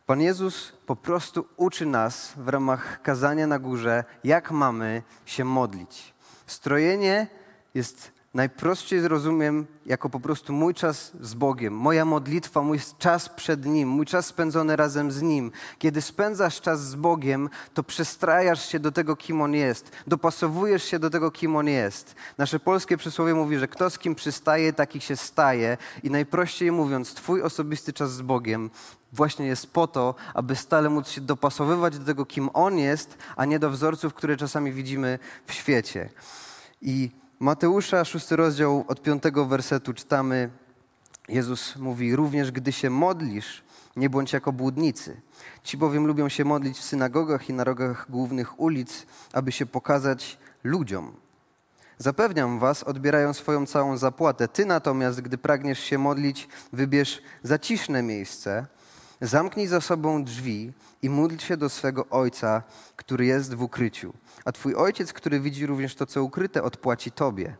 Pan 0.05 0.21
Jezus 0.21 0.71
po 0.85 0.95
prostu 0.95 1.47
uczy 1.57 1.85
nas 1.85 2.33
w 2.37 2.47
ramach 2.47 3.01
kazania 3.01 3.47
na 3.47 3.59
górze, 3.59 4.03
jak 4.23 4.51
mamy 4.51 5.03
się 5.25 5.45
modlić. 5.45 6.13
Strojenie 6.47 7.27
jest 7.73 8.14
najprościej 8.35 9.01
zrozumiem 9.01 9.67
jako 9.85 10.09
po 10.09 10.19
prostu 10.19 10.53
mój 10.53 10.73
czas 10.73 11.11
z 11.21 11.33
Bogiem, 11.33 11.73
moja 11.73 12.05
modlitwa, 12.05 12.61
mój 12.61 12.79
czas 12.99 13.29
przed 13.29 13.65
Nim, 13.65 13.89
mój 13.89 14.05
czas 14.05 14.25
spędzony 14.25 14.75
razem 14.75 15.11
z 15.11 15.21
Nim. 15.21 15.51
Kiedy 15.77 16.01
spędzasz 16.01 16.61
czas 16.61 16.83
z 16.83 16.95
Bogiem, 16.95 17.49
to 17.73 17.83
przestrajasz 17.83 18.69
się 18.69 18.79
do 18.79 18.91
tego, 18.91 19.15
kim 19.15 19.41
On 19.41 19.53
jest, 19.53 19.91
dopasowujesz 20.07 20.83
się 20.83 20.99
do 20.99 21.09
tego, 21.09 21.31
kim 21.31 21.55
On 21.55 21.67
jest. 21.67 22.15
Nasze 22.37 22.59
polskie 22.59 22.97
przysłowie 22.97 23.33
mówi, 23.33 23.57
że 23.57 23.67
kto 23.67 23.89
z 23.89 23.99
kim 23.99 24.15
przystaje, 24.15 24.73
taki 24.73 25.01
się 25.01 25.15
staje 25.15 25.77
i 26.03 26.09
najprościej 26.09 26.71
mówiąc, 26.71 27.13
Twój 27.13 27.41
osobisty 27.41 27.93
czas 27.93 28.13
z 28.13 28.21
Bogiem 28.21 28.69
właśnie 29.13 29.45
jest 29.45 29.73
po 29.73 29.87
to, 29.87 30.15
aby 30.33 30.55
stale 30.55 30.89
móc 30.89 31.09
się 31.09 31.21
dopasowywać 31.21 31.99
do 31.99 32.05
tego, 32.05 32.25
kim 32.25 32.49
On 32.53 32.77
jest, 32.77 33.17
a 33.35 33.45
nie 33.45 33.59
do 33.59 33.69
wzorców, 33.69 34.13
które 34.13 34.37
czasami 34.37 34.71
widzimy 34.71 35.19
w 35.45 35.53
świecie. 35.53 36.09
I 36.81 37.11
Mateusza, 37.39 38.05
szósty 38.05 38.35
rozdział, 38.35 38.85
od 38.87 39.01
piątego 39.01 39.45
wersetu 39.45 39.93
czytamy, 39.93 40.49
Jezus 41.27 41.75
mówi, 41.75 42.15
również 42.15 42.51
gdy 42.51 42.71
się 42.71 42.89
modlisz, 42.89 43.63
nie 43.95 44.09
bądź 44.09 44.33
jako 44.33 44.51
błudnicy. 44.51 45.21
Ci 45.63 45.77
bowiem 45.77 46.07
lubią 46.07 46.29
się 46.29 46.45
modlić 46.45 46.77
w 46.77 46.83
synagogach 46.83 47.49
i 47.49 47.53
na 47.53 47.63
rogach 47.63 48.05
głównych 48.09 48.59
ulic, 48.59 49.05
aby 49.33 49.51
się 49.51 49.65
pokazać 49.65 50.37
ludziom. 50.63 51.13
Zapewniam 51.97 52.59
was, 52.59 52.83
odbierają 52.83 53.33
swoją 53.33 53.65
całą 53.65 53.97
zapłatę. 53.97 54.47
Ty 54.47 54.65
natomiast, 54.65 55.21
gdy 55.21 55.37
pragniesz 55.37 55.79
się 55.79 55.97
modlić, 55.97 56.47
wybierz 56.73 57.21
zaciszne 57.43 58.01
miejsce, 58.01 58.65
zamknij 59.25 59.67
za 59.67 59.81
sobą 59.81 60.23
drzwi 60.23 60.73
i 61.01 61.09
módl 61.09 61.37
się 61.37 61.57
do 61.57 61.69
swego 61.69 62.05
Ojca, 62.09 62.63
który 62.95 63.25
jest 63.25 63.53
w 63.53 63.61
ukryciu. 63.61 64.13
A 64.45 64.51
Twój 64.51 64.75
Ojciec, 64.75 65.13
który 65.13 65.39
widzi 65.39 65.65
również 65.65 65.95
to, 65.95 66.05
co 66.05 66.23
ukryte, 66.23 66.63
odpłaci 66.63 67.11
Tobie. 67.11 67.55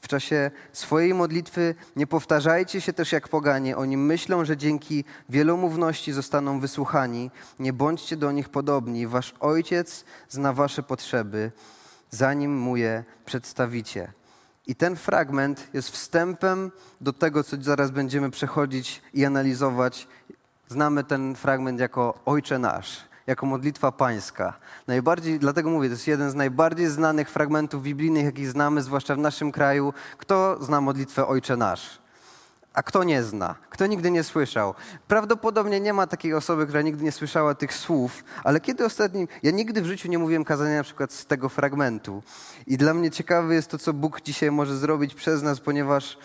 W 0.00 0.08
czasie 0.08 0.50
swojej 0.72 1.14
modlitwy 1.14 1.74
nie 1.96 2.06
powtarzajcie 2.06 2.80
się 2.80 2.92
też 2.92 3.12
jak 3.12 3.28
poganie. 3.28 3.76
Oni 3.76 3.96
myślą, 3.96 4.44
że 4.44 4.56
dzięki 4.56 5.04
wielomówności 5.28 6.12
zostaną 6.12 6.60
wysłuchani. 6.60 7.30
Nie 7.58 7.72
bądźcie 7.72 8.16
do 8.16 8.32
nich 8.32 8.48
podobni. 8.48 9.06
Wasz 9.06 9.34
Ojciec 9.40 10.04
zna 10.28 10.52
Wasze 10.52 10.82
potrzeby, 10.82 11.52
zanim 12.10 12.58
Mu 12.58 12.76
je 12.76 13.04
przedstawicie. 13.24 14.12
I 14.66 14.74
ten 14.74 14.96
fragment 14.96 15.68
jest 15.72 15.90
wstępem 15.90 16.70
do 17.00 17.12
tego, 17.12 17.44
co 17.44 17.56
zaraz 17.60 17.90
będziemy 17.90 18.30
przechodzić 18.30 19.02
i 19.14 19.24
analizować. 19.24 20.08
Znamy 20.68 21.04
ten 21.04 21.34
fragment 21.34 21.80
jako 21.80 22.18
Ojcze 22.26 22.58
Nasz 22.58 23.08
jako 23.28 23.46
modlitwa 23.46 23.92
pańska. 23.92 24.54
Najbardziej, 24.86 25.38
dlatego 25.38 25.70
mówię, 25.70 25.88
to 25.88 25.92
jest 25.92 26.06
jeden 26.06 26.30
z 26.30 26.34
najbardziej 26.34 26.86
znanych 26.86 27.30
fragmentów 27.30 27.82
biblijnych, 27.82 28.24
jakich 28.24 28.48
znamy, 28.50 28.82
zwłaszcza 28.82 29.14
w 29.14 29.18
naszym 29.18 29.52
kraju. 29.52 29.92
Kto 30.18 30.58
zna 30.64 30.80
modlitwę 30.80 31.26
Ojcze 31.26 31.56
Nasz? 31.56 31.98
A 32.74 32.82
kto 32.82 33.04
nie 33.04 33.22
zna? 33.22 33.54
Kto 33.70 33.86
nigdy 33.86 34.10
nie 34.10 34.24
słyszał? 34.24 34.74
Prawdopodobnie 35.08 35.80
nie 35.80 35.92
ma 35.92 36.06
takiej 36.06 36.34
osoby, 36.34 36.66
która 36.66 36.82
nigdy 36.82 37.04
nie 37.04 37.12
słyszała 37.12 37.54
tych 37.54 37.74
słów, 37.74 38.24
ale 38.44 38.60
kiedy 38.60 38.84
ostatnim. 38.84 39.28
Ja 39.42 39.50
nigdy 39.50 39.82
w 39.82 39.86
życiu 39.86 40.08
nie 40.08 40.18
mówiłem 40.18 40.44
kazania 40.44 40.76
na 40.76 40.82
przykład 40.82 41.12
z 41.12 41.26
tego 41.26 41.48
fragmentu. 41.48 42.22
I 42.66 42.76
dla 42.76 42.94
mnie 42.94 43.10
ciekawe 43.10 43.54
jest 43.54 43.70
to, 43.70 43.78
co 43.78 43.92
Bóg 43.92 44.20
dzisiaj 44.20 44.50
może 44.50 44.76
zrobić 44.76 45.14
przez 45.14 45.42
nas, 45.42 45.60
ponieważ 45.60 46.18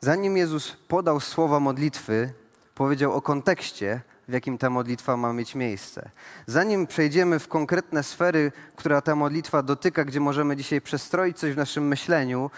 zanim 0.00 0.36
Jezus 0.36 0.76
podał 0.88 1.20
słowa 1.20 1.60
modlitwy, 1.60 2.32
powiedział 2.76 3.12
o 3.12 3.22
kontekście, 3.22 4.00
w 4.28 4.32
jakim 4.32 4.58
ta 4.58 4.70
modlitwa 4.70 5.16
ma 5.16 5.32
mieć 5.32 5.54
miejsce. 5.54 6.10
Zanim 6.46 6.86
przejdziemy 6.86 7.38
w 7.38 7.48
konkretne 7.48 8.02
sfery, 8.02 8.52
która 8.76 9.00
ta 9.00 9.14
modlitwa 9.14 9.62
dotyka, 9.62 10.04
gdzie 10.04 10.20
możemy 10.20 10.56
dzisiaj 10.56 10.80
przestroić 10.80 11.38
coś 11.38 11.52
w 11.52 11.56
naszym 11.56 11.88
myśleniu, 11.88 12.50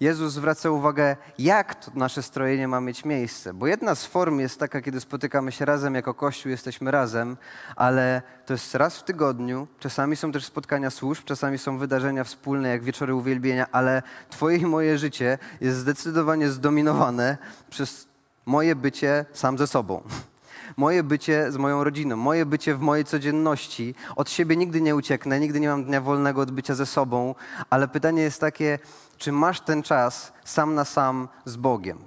Jezus 0.00 0.32
zwraca 0.32 0.70
uwagę, 0.70 1.16
jak 1.38 1.74
to 1.74 1.90
nasze 1.94 2.22
strojenie 2.22 2.68
ma 2.68 2.80
mieć 2.80 3.04
miejsce. 3.04 3.54
Bo 3.54 3.66
jedna 3.66 3.94
z 3.94 4.06
form 4.06 4.38
jest 4.38 4.60
taka, 4.60 4.80
kiedy 4.80 5.00
spotykamy 5.00 5.52
się 5.52 5.64
razem 5.64 5.94
jako 5.94 6.14
Kościół, 6.14 6.50
jesteśmy 6.50 6.90
razem, 6.90 7.36
ale 7.76 8.22
to 8.46 8.54
jest 8.54 8.74
raz 8.74 8.98
w 8.98 9.02
tygodniu. 9.02 9.66
Czasami 9.78 10.16
są 10.16 10.32
też 10.32 10.44
spotkania 10.44 10.90
służb, 10.90 11.24
czasami 11.24 11.58
są 11.58 11.78
wydarzenia 11.78 12.24
wspólne, 12.24 12.68
jak 12.68 12.82
wieczory 12.82 13.14
uwielbienia, 13.14 13.66
ale 13.72 14.02
Twoje 14.30 14.56
i 14.56 14.66
moje 14.66 14.98
życie 14.98 15.38
jest 15.60 15.78
zdecydowanie 15.78 16.50
zdominowane 16.50 17.38
przez 17.70 18.13
moje 18.46 18.76
bycie 18.76 19.24
sam 19.32 19.58
ze 19.58 19.66
sobą 19.66 20.02
moje 20.76 21.02
bycie 21.02 21.52
z 21.52 21.56
moją 21.56 21.84
rodziną, 21.84 22.16
moje 22.16 22.46
bycie 22.46 22.74
w 22.74 22.80
mojej 22.80 23.04
codzienności. 23.04 23.94
Od 24.16 24.30
siebie 24.30 24.56
nigdy 24.56 24.80
nie 24.80 24.96
ucieknę, 24.96 25.40
nigdy 25.40 25.60
nie 25.60 25.68
mam 25.68 25.84
dnia 25.84 26.00
wolnego 26.00 26.40
od 26.40 26.50
bycia 26.50 26.74
ze 26.74 26.86
sobą, 26.86 27.34
ale 27.70 27.88
pytanie 27.88 28.22
jest 28.22 28.40
takie, 28.40 28.78
czy 29.18 29.32
masz 29.32 29.60
ten 29.60 29.82
czas 29.82 30.32
sam 30.44 30.74
na 30.74 30.84
sam 30.84 31.28
z 31.44 31.56
Bogiem? 31.56 31.98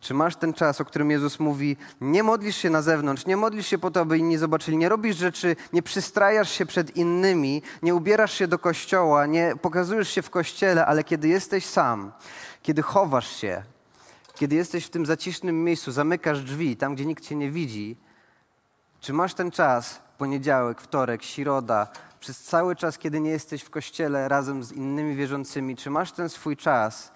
Czy 0.00 0.14
masz 0.14 0.36
ten 0.36 0.52
czas, 0.52 0.80
o 0.80 0.84
którym 0.84 1.10
Jezus 1.10 1.40
mówi, 1.40 1.76
nie 2.00 2.22
modlisz 2.22 2.56
się 2.56 2.70
na 2.70 2.82
zewnątrz, 2.82 3.26
nie 3.26 3.36
modlisz 3.36 3.66
się 3.66 3.78
po 3.78 3.90
to, 3.90 4.00
aby 4.00 4.18
inni 4.18 4.38
zobaczyli, 4.38 4.76
nie 4.76 4.88
robisz 4.88 5.16
rzeczy, 5.16 5.56
nie 5.72 5.82
przystrajasz 5.82 6.50
się 6.50 6.66
przed 6.66 6.96
innymi, 6.96 7.62
nie 7.82 7.94
ubierasz 7.94 8.32
się 8.32 8.48
do 8.48 8.58
kościoła, 8.58 9.26
nie 9.26 9.52
pokazujesz 9.62 10.08
się 10.08 10.22
w 10.22 10.30
kościele, 10.30 10.86
ale 10.86 11.04
kiedy 11.04 11.28
jesteś 11.28 11.66
sam, 11.66 12.12
kiedy 12.62 12.82
chowasz 12.82 13.36
się, 13.36 13.62
kiedy 14.42 14.56
jesteś 14.56 14.86
w 14.86 14.90
tym 14.90 15.06
zacisznym 15.06 15.64
miejscu, 15.64 15.92
zamykasz 15.92 16.42
drzwi, 16.42 16.76
tam 16.76 16.94
gdzie 16.94 17.06
nikt 17.06 17.24
cię 17.24 17.36
nie 17.36 17.50
widzi, 17.50 17.96
czy 19.00 19.12
masz 19.12 19.34
ten 19.34 19.50
czas, 19.50 20.02
poniedziałek, 20.18 20.80
wtorek, 20.80 21.22
środa, 21.22 21.86
przez 22.20 22.42
cały 22.42 22.76
czas, 22.76 22.98
kiedy 22.98 23.20
nie 23.20 23.30
jesteś 23.30 23.62
w 23.62 23.70
kościele 23.70 24.28
razem 24.28 24.64
z 24.64 24.72
innymi 24.72 25.16
wierzącymi, 25.16 25.76
czy 25.76 25.90
masz 25.90 26.12
ten 26.12 26.28
swój 26.28 26.56
czas? 26.56 27.12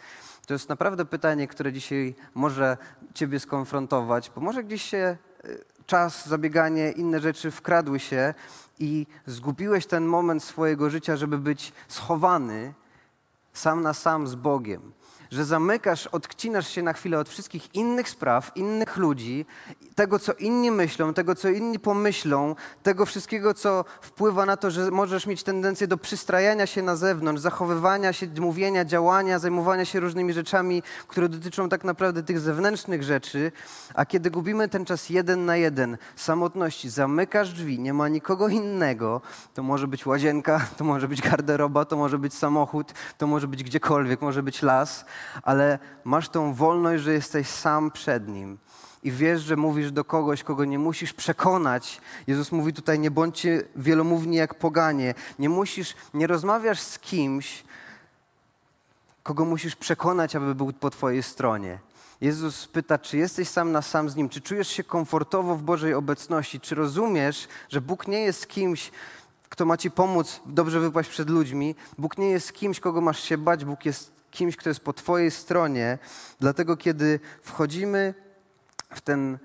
To 0.47 0.55
jest 0.55 0.69
naprawdę 0.69 1.05
pytanie, 1.05 1.49
które 1.49 1.73
dzisiaj 1.73 2.15
może 2.35 2.77
Ciebie 3.15 3.41
skonfrontować, 3.41 4.31
bo 4.35 4.41
może 4.41 4.65
gdzieś 4.65 4.83
się 4.83 5.17
y, 5.45 5.65
czas, 5.87 6.29
zabieganie, 6.29 6.91
inne 6.91 7.21
rzeczy 7.21 7.51
wkradły 7.51 8.01
się 8.01 8.35
i 8.79 9.07
zgubiłeś 9.27 9.87
ten 9.87 10.05
moment 10.05 10.43
swojego 10.43 10.91
życia, 10.91 11.17
żeby 11.17 11.39
być 11.39 11.73
schowany 11.89 12.75
sam 13.53 13.83
na 13.83 13.95
sam 13.95 14.27
z 14.27 14.35
Bogiem 14.35 14.93
że 15.37 15.45
zamykasz, 15.45 16.07
odcinasz 16.07 16.69
się 16.69 16.83
na 16.83 16.93
chwilę 16.93 17.19
od 17.19 17.29
wszystkich 17.29 17.75
innych 17.75 18.09
spraw, 18.09 18.53
innych 18.55 18.97
ludzi, 18.97 19.47
tego, 19.95 20.19
co 20.19 20.33
inni 20.33 20.71
myślą, 20.71 21.15
tego, 21.15 21.35
co 21.35 21.49
inni 21.49 21.79
pomyślą, 21.79 22.55
tego 22.83 23.07
wszystkiego, 23.07 23.55
co 23.55 23.85
wpływa 24.01 24.47
na 24.47 24.57
to, 24.57 24.71
że 24.71 24.91
możesz 24.91 25.27
mieć 25.27 25.43
tendencję 25.43 25.87
do 25.87 25.99
przystrajania 25.99 26.67
się 26.67 26.83
na 26.83 26.97
zewnątrz, 26.97 27.43
zachowywania 27.43 28.13
się, 28.13 28.27
mówienia, 28.41 28.85
działania, 28.85 29.39
zajmowania 29.39 29.85
się 29.85 30.01
różnymi 30.01 30.33
rzeczami, 30.33 30.83
które 31.09 31.29
dotyczą 31.29 31.69
tak 31.69 31.85
naprawdę 31.85 32.23
tych 32.23 32.41
zewnętrznych 32.41 33.03
rzeczy, 33.03 33.53
a 33.95 34.07
kiedy 34.07 34.31
gubimy 34.31 34.69
ten 34.69 34.85
czas 34.85 35.11
jeden 35.11 35.45
na 35.45 35.57
jeden, 35.57 35.99
samotności, 36.17 36.91
zamykasz 36.91 37.53
drzwi, 37.53 37.81
nie 37.81 37.95
ma 37.95 38.09
nikogo 38.09 38.49
innego, 38.49 39.21
to 39.55 39.63
może 39.63 39.89
być 39.89 40.07
łazienka, 40.07 40.67
to 40.77 40.85
może 40.85 41.09
być 41.09 41.23
garderoba, 41.23 41.85
to 41.85 41.97
może 41.97 42.19
być 42.19 42.35
samochód, 42.35 42.93
to 43.19 43.27
może 43.27 43.49
być 43.49 43.65
gdziekolwiek, 43.65 44.21
może 44.21 44.43
być 44.43 44.63
las, 44.63 45.05
ale 45.43 45.79
masz 46.05 46.29
tą 46.29 46.55
wolność, 46.55 47.03
że 47.03 47.13
jesteś 47.13 47.47
sam 47.47 47.91
przed 47.91 48.29
Nim. 48.29 48.59
I 49.03 49.13
wiesz, 49.13 49.43
że 49.43 49.57
mówisz 49.57 49.93
do 49.93 50.05
kogoś, 50.05 50.43
kogo 50.43 50.65
nie 50.65 50.79
musisz 50.79 51.13
przekonać. 51.13 52.01
Jezus 52.27 52.53
mówi 52.53 52.73
tutaj, 52.73 52.99
nie 52.99 53.11
bądźcie 53.11 53.63
wielomówni 53.77 54.37
jak 54.37 54.55
poganie. 54.55 55.15
Nie 55.39 55.49
musisz, 55.49 55.95
nie 56.15 56.27
rozmawiasz 56.27 56.81
z 56.81 56.99
kimś, 56.99 57.65
kogo 59.23 59.45
musisz 59.45 59.77
przekonać, 59.77 60.37
aby 60.37 60.55
był 60.55 60.73
po 60.73 60.91
twojej 60.91 61.23
stronie. 61.23 61.79
Jezus 62.21 62.67
pyta, 62.67 62.99
czy 62.99 63.17
jesteś 63.17 63.49
sam 63.49 63.73
na 63.73 63.83
sam 63.83 64.11
z 64.11 64.17
Nim, 64.17 64.29
czy 64.29 64.41
czujesz 64.41 64.69
się 64.69 64.85
komfortowo 64.85 65.57
w 65.57 65.63
Bożej 65.63 65.95
obecności, 65.95 66.61
czy 66.61 66.75
rozumiesz, 66.75 67.49
że 67.69 67.81
Bóg 67.81 68.09
nie 68.09 68.21
jest 68.21 68.47
kimś, 68.47 68.91
kto 69.49 69.65
ma 69.65 69.77
ci 69.77 69.91
pomóc 69.91 70.41
dobrze 70.47 70.81
wypaść 70.81 71.11
przed 71.11 71.31
ludźmi. 71.31 71.75
Bóg 71.99 72.19
nie 72.19 72.31
jest 72.31 72.53
kimś, 72.53 72.81
kogo 72.81 73.01
masz 73.01 73.23
się 73.23 73.39
bać, 73.39 73.65
Bóg 73.65 73.85
jest 73.85 74.16
kimś, 74.37 74.57
kto 74.57 74.69
jest 74.69 74.81
po 74.81 74.93
Twojej 74.93 75.31
stronie. 75.31 75.99
Dlatego, 76.41 76.77
kiedy 76.77 77.21
wchodzimy 77.43 78.15
w 78.95 79.01
ten 79.01 79.39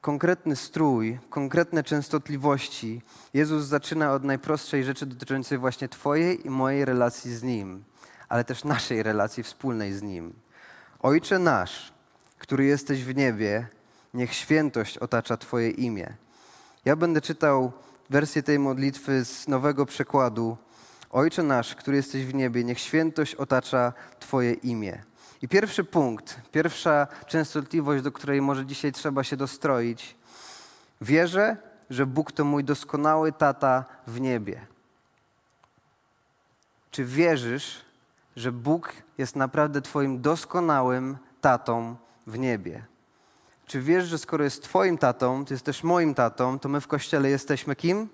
konkretny 0.00 0.56
strój, 0.56 1.18
konkretne 1.30 1.82
częstotliwości, 1.84 3.02
Jezus 3.34 3.64
zaczyna 3.64 4.12
od 4.12 4.24
najprostszej 4.24 4.84
rzeczy 4.84 5.06
dotyczącej 5.06 5.58
właśnie 5.58 5.88
Twojej 5.88 6.46
i 6.46 6.50
mojej 6.50 6.84
relacji 6.84 7.34
z 7.34 7.42
Nim, 7.42 7.84
ale 8.28 8.44
też 8.44 8.64
naszej 8.64 9.02
relacji 9.02 9.42
wspólnej 9.42 9.92
z 9.92 10.02
Nim. 10.02 10.34
Ojcze 11.00 11.38
nasz, 11.38 11.92
który 12.38 12.64
jesteś 12.64 13.04
w 13.04 13.16
niebie, 13.16 13.66
niech 14.14 14.34
świętość 14.34 14.98
otacza 14.98 15.36
Twoje 15.36 15.70
imię. 15.70 16.16
Ja 16.84 16.96
będę 16.96 17.20
czytał 17.20 17.72
wersję 18.10 18.42
tej 18.42 18.58
modlitwy 18.58 19.24
z 19.24 19.48
nowego 19.48 19.86
przekładu 19.86 20.56
Ojcze 21.10 21.42
nasz, 21.42 21.74
który 21.74 21.96
jesteś 21.96 22.24
w 22.24 22.34
niebie, 22.34 22.64
niech 22.64 22.78
świętość 22.78 23.34
otacza 23.34 23.92
Twoje 24.20 24.52
imię. 24.52 25.02
I 25.42 25.48
pierwszy 25.48 25.84
punkt, 25.84 26.40
pierwsza 26.52 27.06
częstotliwość, 27.26 28.02
do 28.02 28.12
której 28.12 28.42
może 28.42 28.66
dzisiaj 28.66 28.92
trzeba 28.92 29.24
się 29.24 29.36
dostroić. 29.36 30.16
Wierzę, 31.00 31.56
że 31.90 32.06
Bóg 32.06 32.32
to 32.32 32.44
mój 32.44 32.64
doskonały 32.64 33.32
tata 33.32 33.84
w 34.06 34.20
niebie. 34.20 34.66
Czy 36.90 37.04
wierzysz, 37.04 37.80
że 38.36 38.52
Bóg 38.52 38.92
jest 39.18 39.36
naprawdę 39.36 39.82
Twoim 39.82 40.20
doskonałym 40.20 41.16
tatą 41.40 41.96
w 42.26 42.38
niebie? 42.38 42.84
Czy 43.66 43.80
wiesz, 43.80 44.04
że 44.04 44.18
skoro 44.18 44.44
jest 44.44 44.62
Twoim 44.62 44.98
tatą, 44.98 45.44
to 45.44 45.54
jest 45.54 45.64
też 45.64 45.84
moim 45.84 46.14
tatą, 46.14 46.58
to 46.58 46.68
my 46.68 46.80
w 46.80 46.86
kościele 46.86 47.30
jesteśmy 47.30 47.76
kim? 47.76 48.08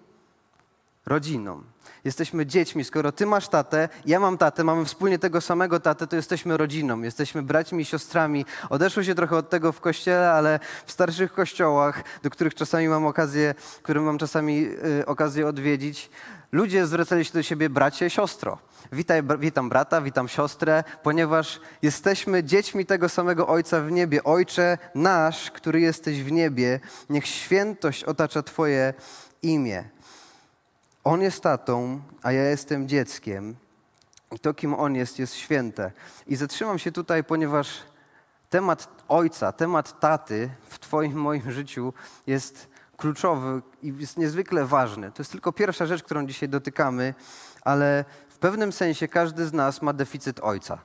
Rodziną. 1.06 1.62
Jesteśmy 2.04 2.46
dziećmi. 2.46 2.84
Skoro 2.84 3.12
Ty 3.12 3.26
masz 3.26 3.48
tatę, 3.48 3.88
ja 4.06 4.20
mam 4.20 4.38
tatę, 4.38 4.64
mamy 4.64 4.84
wspólnie 4.84 5.18
tego 5.18 5.40
samego 5.40 5.80
tatę, 5.80 6.06
to 6.06 6.16
jesteśmy 6.16 6.56
rodziną. 6.56 7.02
Jesteśmy 7.02 7.42
braćmi 7.42 7.82
i 7.82 7.84
siostrami. 7.84 8.44
Odeszło 8.70 9.02
się 9.02 9.14
trochę 9.14 9.36
od 9.36 9.50
tego 9.50 9.72
w 9.72 9.80
kościele, 9.80 10.32
ale 10.32 10.60
w 10.86 10.92
starszych 10.92 11.32
kościołach, 11.32 12.04
do 12.22 12.30
których 12.30 12.54
czasami 12.54 12.88
mam 12.88 13.06
okazję, 13.06 13.54
które 13.82 14.00
mam 14.00 14.18
czasami 14.18 14.66
y, 15.00 15.06
okazję 15.06 15.46
odwiedzić, 15.46 16.10
ludzie 16.52 16.86
zwracali 16.86 17.24
się 17.24 17.32
do 17.32 17.42
siebie 17.42 17.70
bracie, 17.70 18.10
siostro. 18.10 18.58
Witaj, 18.92 19.22
witam 19.38 19.68
brata, 19.68 20.00
witam 20.00 20.28
siostrę, 20.28 20.84
ponieważ 21.02 21.60
jesteśmy 21.82 22.44
dziećmi 22.44 22.86
tego 22.86 23.08
samego 23.08 23.48
Ojca 23.48 23.80
w 23.80 23.92
niebie. 23.92 24.24
Ojcze 24.24 24.78
nasz, 24.94 25.50
który 25.50 25.80
jesteś 25.80 26.22
w 26.22 26.32
niebie, 26.32 26.80
niech 27.10 27.26
świętość 27.26 28.04
otacza 28.04 28.42
Twoje 28.42 28.94
imię. 29.42 29.84
On 31.04 31.22
jest 31.22 31.42
tatą, 31.42 32.00
a 32.22 32.32
ja 32.32 32.42
jestem 32.42 32.88
dzieckiem. 32.88 33.56
I 34.32 34.38
to, 34.38 34.54
kim 34.54 34.74
on 34.74 34.94
jest, 34.94 35.18
jest 35.18 35.34
święte. 35.34 35.92
I 36.26 36.36
zatrzymam 36.36 36.78
się 36.78 36.92
tutaj, 36.92 37.24
ponieważ 37.24 37.68
temat 38.50 38.88
ojca, 39.08 39.52
temat 39.52 40.00
taty 40.00 40.50
w 40.68 40.78
Twoim, 40.78 41.12
moim 41.12 41.50
życiu 41.50 41.92
jest 42.26 42.68
kluczowy 42.96 43.62
i 43.82 43.94
jest 43.98 44.18
niezwykle 44.18 44.64
ważny. 44.64 45.12
To 45.12 45.22
jest 45.22 45.32
tylko 45.32 45.52
pierwsza 45.52 45.86
rzecz, 45.86 46.02
którą 46.02 46.26
dzisiaj 46.26 46.48
dotykamy, 46.48 47.14
ale 47.62 48.04
w 48.28 48.38
pewnym 48.38 48.72
sensie 48.72 49.08
każdy 49.08 49.46
z 49.46 49.52
nas 49.52 49.82
ma 49.82 49.92
deficyt 49.92 50.40
ojca. 50.40 50.78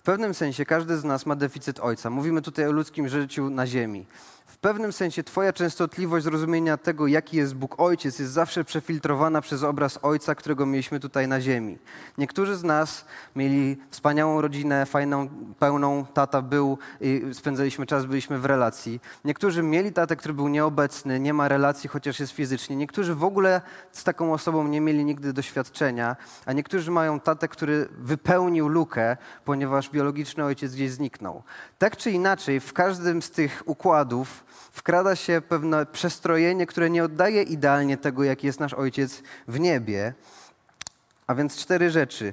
W 0.00 0.02
pewnym 0.02 0.34
sensie 0.34 0.64
każdy 0.64 0.96
z 0.96 1.04
nas 1.04 1.26
ma 1.26 1.36
deficyt 1.36 1.80
ojca. 1.80 2.10
Mówimy 2.10 2.42
tutaj 2.42 2.66
o 2.66 2.72
ludzkim 2.72 3.08
życiu 3.08 3.50
na 3.50 3.66
ziemi 3.66 4.06
w 4.50 4.58
pewnym 4.58 4.92
sensie 4.92 5.22
Twoja 5.22 5.52
częstotliwość 5.52 6.24
zrozumienia 6.24 6.76
tego, 6.76 7.06
jaki 7.06 7.36
jest 7.36 7.54
Bóg 7.54 7.80
Ojciec, 7.80 8.18
jest 8.18 8.32
zawsze 8.32 8.64
przefiltrowana 8.64 9.40
przez 9.40 9.62
obraz 9.62 9.98
Ojca, 10.02 10.34
którego 10.34 10.66
mieliśmy 10.66 11.00
tutaj 11.00 11.28
na 11.28 11.40
ziemi. 11.40 11.78
Niektórzy 12.18 12.56
z 12.56 12.64
nas 12.64 13.04
mieli 13.36 13.76
wspaniałą 13.90 14.40
rodzinę, 14.40 14.86
fajną, 14.86 15.28
pełną, 15.58 16.06
tata 16.14 16.42
był 16.42 16.78
i 17.00 17.22
spędzaliśmy 17.32 17.86
czas, 17.86 18.04
byliśmy 18.04 18.38
w 18.38 18.44
relacji. 18.44 19.00
Niektórzy 19.24 19.62
mieli 19.62 19.92
tatę, 19.92 20.16
który 20.16 20.34
był 20.34 20.48
nieobecny, 20.48 21.20
nie 21.20 21.34
ma 21.34 21.48
relacji, 21.48 21.88
chociaż 21.88 22.20
jest 22.20 22.32
fizycznie. 22.32 22.76
Niektórzy 22.76 23.14
w 23.14 23.24
ogóle 23.24 23.60
z 23.92 24.04
taką 24.04 24.32
osobą 24.32 24.68
nie 24.68 24.80
mieli 24.80 25.04
nigdy 25.04 25.32
doświadczenia, 25.32 26.16
a 26.46 26.52
niektórzy 26.52 26.90
mają 26.90 27.20
tatę, 27.20 27.48
który 27.48 27.88
wypełnił 27.98 28.68
lukę, 28.68 29.16
ponieważ 29.44 29.89
biologiczny 29.92 30.44
ojciec 30.44 30.74
gdzieś 30.74 30.90
zniknął. 30.90 31.42
Tak 31.78 31.96
czy 31.96 32.10
inaczej, 32.10 32.60
w 32.60 32.72
każdym 32.72 33.22
z 33.22 33.30
tych 33.30 33.62
układów 33.66 34.44
wkrada 34.72 35.16
się 35.16 35.42
pewne 35.48 35.86
przestrojenie, 35.86 36.66
które 36.66 36.90
nie 36.90 37.04
oddaje 37.04 37.42
idealnie 37.42 37.96
tego, 37.96 38.24
jaki 38.24 38.46
jest 38.46 38.60
nasz 38.60 38.74
Ojciec 38.74 39.22
w 39.48 39.60
niebie. 39.60 40.14
A 41.26 41.34
więc 41.34 41.56
cztery 41.56 41.90
rzeczy. 41.90 42.32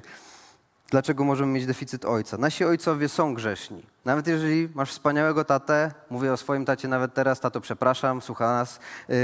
Dlaczego 0.90 1.24
możemy 1.24 1.52
mieć 1.52 1.66
deficyt 1.66 2.04
ojca? 2.04 2.38
Nasi 2.38 2.64
ojcowie 2.64 3.08
są 3.08 3.34
grzeszni. 3.34 3.82
Nawet 4.04 4.26
jeżeli 4.26 4.68
masz 4.74 4.90
wspaniałego 4.90 5.44
tatę, 5.44 5.92
mówię 6.10 6.32
o 6.32 6.36
swoim 6.36 6.64
tacie 6.64 6.88
nawet 6.88 7.14
teraz, 7.14 7.40
tato 7.40 7.60
przepraszam, 7.60 8.22
słucha 8.22 8.46
nas. 8.46 8.80
Yy, 9.08 9.14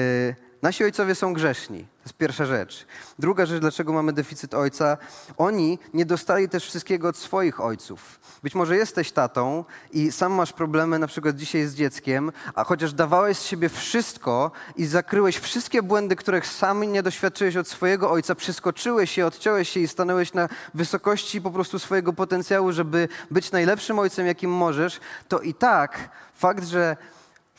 nasi 0.63 0.85
ojcowie 0.85 1.15
są 1.15 1.33
grzeszni. 1.33 1.87
To 2.05 2.09
jest 2.09 2.17
pierwsza 2.17 2.45
rzecz. 2.47 2.87
Druga 3.19 3.47
rzecz, 3.47 3.61
dlaczego 3.61 3.93
mamy 3.93 4.13
deficyt 4.13 4.55
ojca. 4.55 4.97
Oni 5.37 5.79
nie 5.95 6.07
dostali 6.07 6.49
też 6.49 6.65
wszystkiego 6.65 7.09
od 7.09 7.17
swoich 7.17 7.61
ojców. 7.61 8.21
Być 8.43 8.55
może 8.55 8.77
jesteś 8.77 9.13
tatą 9.13 9.65
i 9.93 10.13
sam 10.13 10.33
masz 10.33 10.53
problemy 10.53 10.99
na 10.99 11.07
przykład 11.07 11.37
dzisiaj 11.37 11.67
z 11.67 11.75
dzieckiem, 11.75 12.33
a 12.55 12.65
chociaż 12.65 12.93
dawałeś 12.93 13.39
z 13.39 13.45
siebie 13.45 13.69
wszystko 13.69 14.51
i 14.77 14.87
zakryłeś 14.87 15.39
wszystkie 15.39 15.83
błędy, 15.83 16.17
których 16.17 16.47
sam 16.47 16.93
nie 16.93 17.03
doświadczyłeś 17.03 17.57
od 17.57 17.69
swojego 17.69 18.11
ojca, 18.11 18.35
przeskoczyłeś 18.35 19.11
się, 19.11 19.27
odciąłeś 19.27 19.69
się 19.69 19.81
i 19.81 19.89
stanąłeś 19.89 20.33
na 20.33 20.49
wysokości 20.75 21.41
po 21.41 21.51
prostu 21.51 21.79
swojego 21.79 22.13
potencjału, 22.13 22.73
żeby 22.73 23.09
być 23.31 23.53
najlepszym 23.53 23.99
ojcem, 23.99 24.27
jakim 24.27 24.51
możesz, 24.51 25.01
to 25.29 25.41
i 25.41 25.55
tak 25.55 26.11
fakt, 26.35 26.65
że 26.65 26.97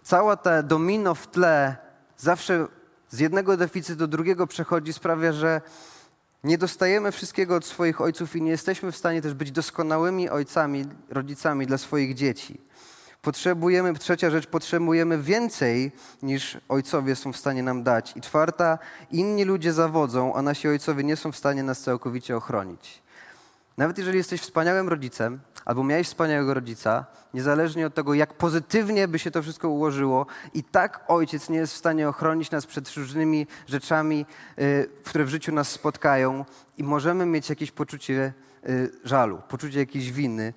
cała 0.04 0.38
ta 0.38 0.64
domino 0.64 1.16
w 1.16 1.28
tle 1.28 1.76
zawsze 2.18 2.68
z 3.16 3.20
jednego 3.20 3.58
deficytu 3.58 4.00
do 4.00 4.08
drugiego 4.08 4.48
przechodzi, 4.48 4.94
sprawia, 4.94 5.34
że 5.34 5.62
nie 6.44 6.58
dostajemy 6.58 7.12
wszystkiego 7.12 7.56
od 7.56 7.66
swoich 7.66 8.02
ojców 8.02 8.36
i 8.36 8.42
nie 8.42 8.52
jesteśmy 8.52 8.92
w 8.92 8.98
stanie 8.98 9.22
też 9.22 9.34
być 9.34 9.52
doskonałymi 9.52 10.30
ojcami, 10.30 10.86
rodzicami 11.10 11.68
dla 11.68 11.78
swoich 11.78 12.14
dzieci. 12.14 12.62
Potrzebujemy, 13.22 13.94
trzecia 13.94 14.30
rzecz, 14.30 14.48
potrzebujemy 14.48 15.22
więcej 15.22 15.92
niż 16.24 16.58
ojcowie 16.70 17.16
są 17.16 17.34
w 17.34 17.38
stanie 17.38 17.64
nam 17.64 17.84
dać. 17.84 18.14
I 18.16 18.22
czwarta, 18.22 18.80
inni 19.12 19.44
ludzie 19.44 19.74
zawodzą, 19.74 20.34
a 20.34 20.42
nasi 20.42 20.68
ojcowie 20.68 21.04
nie 21.04 21.16
są 21.16 21.32
w 21.32 21.38
stanie 21.38 21.64
nas 21.64 21.82
całkowicie 21.82 22.38
ochronić. 22.38 23.05
Nawet 23.78 23.98
jeżeli 23.98 24.18
jesteś 24.18 24.42
wspaniałym 24.42 24.90
rodzicem, 24.90 25.40
albo 25.66 25.84
miałeś 25.84 26.08
wspaniałego 26.08 26.54
rodzica, 26.54 27.06
niezależnie 27.34 27.88
od 27.88 27.94
tego, 27.94 28.14
jak 28.14 28.34
pozytywnie 28.34 29.08
by 29.08 29.20
się 29.20 29.32
to 29.32 29.42
wszystko 29.42 29.70
ułożyło, 29.70 30.26
i 30.54 30.64
tak 30.64 31.06
ojciec 31.08 31.50
nie 31.50 31.58
jest 31.58 31.74
w 31.74 31.78
stanie 31.78 32.10
ochronić 32.10 32.52
nas 32.52 32.66
przed 32.66 32.94
różnymi 32.94 33.48
rzeczami, 33.68 34.26
y, 34.60 34.90
które 35.04 35.26
w 35.26 35.30
życiu 35.30 35.52
nas 35.52 35.70
spotkają, 35.70 36.46
i 36.78 36.84
możemy 36.84 37.26
mieć 37.26 37.50
jakieś 37.50 37.72
poczucie 37.72 38.34
y, 38.70 38.92
żalu, 39.04 39.42
poczucie 39.50 39.80
jakiejś 39.80 40.12
winy. 40.12 40.54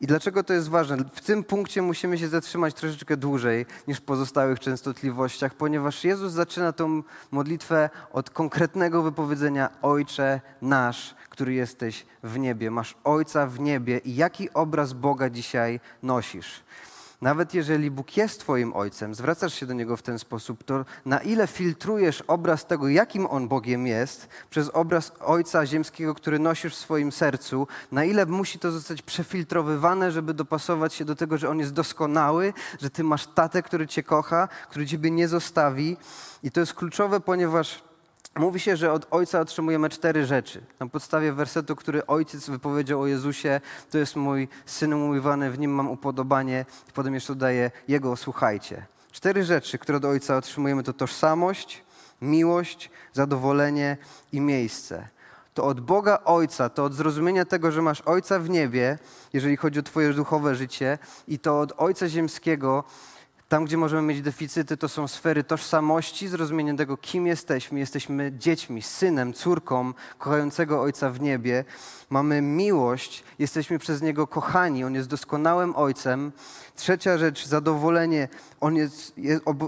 I 0.00 0.06
dlaczego 0.06 0.42
to 0.42 0.52
jest 0.52 0.68
ważne? 0.68 0.96
W 1.12 1.20
tym 1.20 1.44
punkcie 1.44 1.82
musimy 1.82 2.18
się 2.18 2.28
zatrzymać 2.28 2.74
troszeczkę 2.74 3.16
dłużej 3.16 3.66
niż 3.88 3.98
w 3.98 4.02
pozostałych 4.02 4.60
częstotliwościach, 4.60 5.54
ponieważ 5.54 6.04
Jezus 6.04 6.32
zaczyna 6.32 6.72
tą 6.72 7.02
modlitwę 7.30 7.90
od 8.12 8.30
konkretnego 8.30 9.02
wypowiedzenia 9.02 9.70
Ojcze 9.82 10.40
nasz, 10.62 11.14
który 11.30 11.54
jesteś 11.54 12.06
w 12.22 12.38
niebie. 12.38 12.70
Masz 12.70 12.94
Ojca 13.04 13.46
w 13.46 13.60
niebie 13.60 13.98
i 13.98 14.16
jaki 14.16 14.52
obraz 14.52 14.92
Boga 14.92 15.30
dzisiaj 15.30 15.80
nosisz? 16.02 16.62
Nawet 17.20 17.54
jeżeli 17.54 17.90
Bóg 17.90 18.16
jest 18.16 18.40
Twoim 18.40 18.72
Ojcem, 18.72 19.14
zwracasz 19.14 19.54
się 19.54 19.66
do 19.66 19.74
Niego 19.74 19.96
w 19.96 20.02
ten 20.02 20.18
sposób, 20.18 20.64
to 20.64 20.84
na 21.06 21.18
ile 21.18 21.46
filtrujesz 21.46 22.20
obraz 22.20 22.66
tego, 22.66 22.88
jakim 22.88 23.26
On 23.26 23.48
Bogiem 23.48 23.86
jest, 23.86 24.28
przez 24.50 24.70
obraz 24.70 25.12
Ojca 25.20 25.66
Ziemskiego, 25.66 26.14
który 26.14 26.38
nosisz 26.38 26.74
w 26.74 26.78
swoim 26.78 27.12
sercu, 27.12 27.66
na 27.92 28.04
ile 28.04 28.26
musi 28.26 28.58
to 28.58 28.70
zostać 28.70 29.02
przefiltrowywane, 29.02 30.12
żeby 30.12 30.34
dopasować 30.34 30.94
się 30.94 31.04
do 31.04 31.16
tego, 31.16 31.38
że 31.38 31.48
On 31.48 31.58
jest 31.58 31.72
doskonały, 31.72 32.52
że 32.80 32.90
Ty 32.90 33.04
masz 33.04 33.26
tatę, 33.26 33.62
który 33.62 33.86
Cię 33.86 34.02
kocha, 34.02 34.48
który 34.70 34.86
Ciebie 34.86 35.10
nie 35.10 35.28
zostawi. 35.28 35.96
I 36.42 36.50
to 36.50 36.60
jest 36.60 36.74
kluczowe, 36.74 37.20
ponieważ 37.20 37.87
Mówi 38.36 38.60
się, 38.60 38.76
że 38.76 38.92
od 38.92 39.06
Ojca 39.10 39.40
otrzymujemy 39.40 39.88
cztery 39.88 40.26
rzeczy. 40.26 40.62
Na 40.80 40.86
podstawie 40.86 41.32
wersetu, 41.32 41.76
który 41.76 42.06
Ojciec 42.06 42.48
wypowiedział 42.50 43.00
o 43.00 43.06
Jezusie, 43.06 43.60
to 43.90 43.98
jest 43.98 44.16
mój 44.16 44.48
Syn 44.66 44.92
umiłowany, 44.92 45.50
w 45.50 45.58
Nim 45.58 45.70
mam 45.70 45.88
upodobanie. 45.88 46.64
I 46.88 46.92
potem 46.92 47.14
jeszcze 47.14 47.34
dodaje 47.34 47.70
Jego, 47.88 48.16
słuchajcie. 48.16 48.86
Cztery 49.12 49.44
rzeczy, 49.44 49.78
które 49.78 49.98
od 49.98 50.04
Ojca 50.04 50.36
otrzymujemy, 50.36 50.82
to 50.82 50.92
tożsamość, 50.92 51.82
miłość, 52.22 52.90
zadowolenie 53.12 53.96
i 54.32 54.40
miejsce. 54.40 55.08
To 55.54 55.64
od 55.64 55.80
Boga 55.80 56.18
Ojca, 56.24 56.68
to 56.68 56.84
od 56.84 56.94
zrozumienia 56.94 57.44
tego, 57.44 57.72
że 57.72 57.82
masz 57.82 58.00
Ojca 58.00 58.38
w 58.38 58.50
niebie, 58.50 58.98
jeżeli 59.32 59.56
chodzi 59.56 59.78
o 59.78 59.82
Twoje 59.82 60.12
duchowe 60.12 60.54
życie, 60.54 60.98
i 61.28 61.38
to 61.38 61.60
od 61.60 61.72
Ojca 61.76 62.08
Ziemskiego, 62.08 62.84
tam, 63.48 63.64
gdzie 63.64 63.76
możemy 63.76 64.02
mieć 64.02 64.22
deficyty, 64.22 64.76
to 64.76 64.88
są 64.88 65.08
sfery 65.08 65.44
tożsamości, 65.44 66.28
zrozumienia 66.28 66.74
tego, 66.74 66.96
kim 66.96 67.26
jesteśmy. 67.26 67.78
Jesteśmy 67.78 68.32
dziećmi, 68.32 68.82
synem, 68.82 69.32
córką 69.32 69.92
kochającego 70.18 70.82
Ojca 70.82 71.10
w 71.10 71.20
niebie. 71.20 71.64
Mamy 72.10 72.42
miłość, 72.42 73.24
jesteśmy 73.38 73.78
przez 73.78 74.02
Niego 74.02 74.26
kochani. 74.26 74.84
On 74.84 74.94
jest 74.94 75.08
doskonałym 75.08 75.76
Ojcem. 75.76 76.32
Trzecia 76.76 77.18
rzecz, 77.18 77.46
zadowolenie. 77.46 78.28
On 78.60 78.76
jest, 78.76 79.14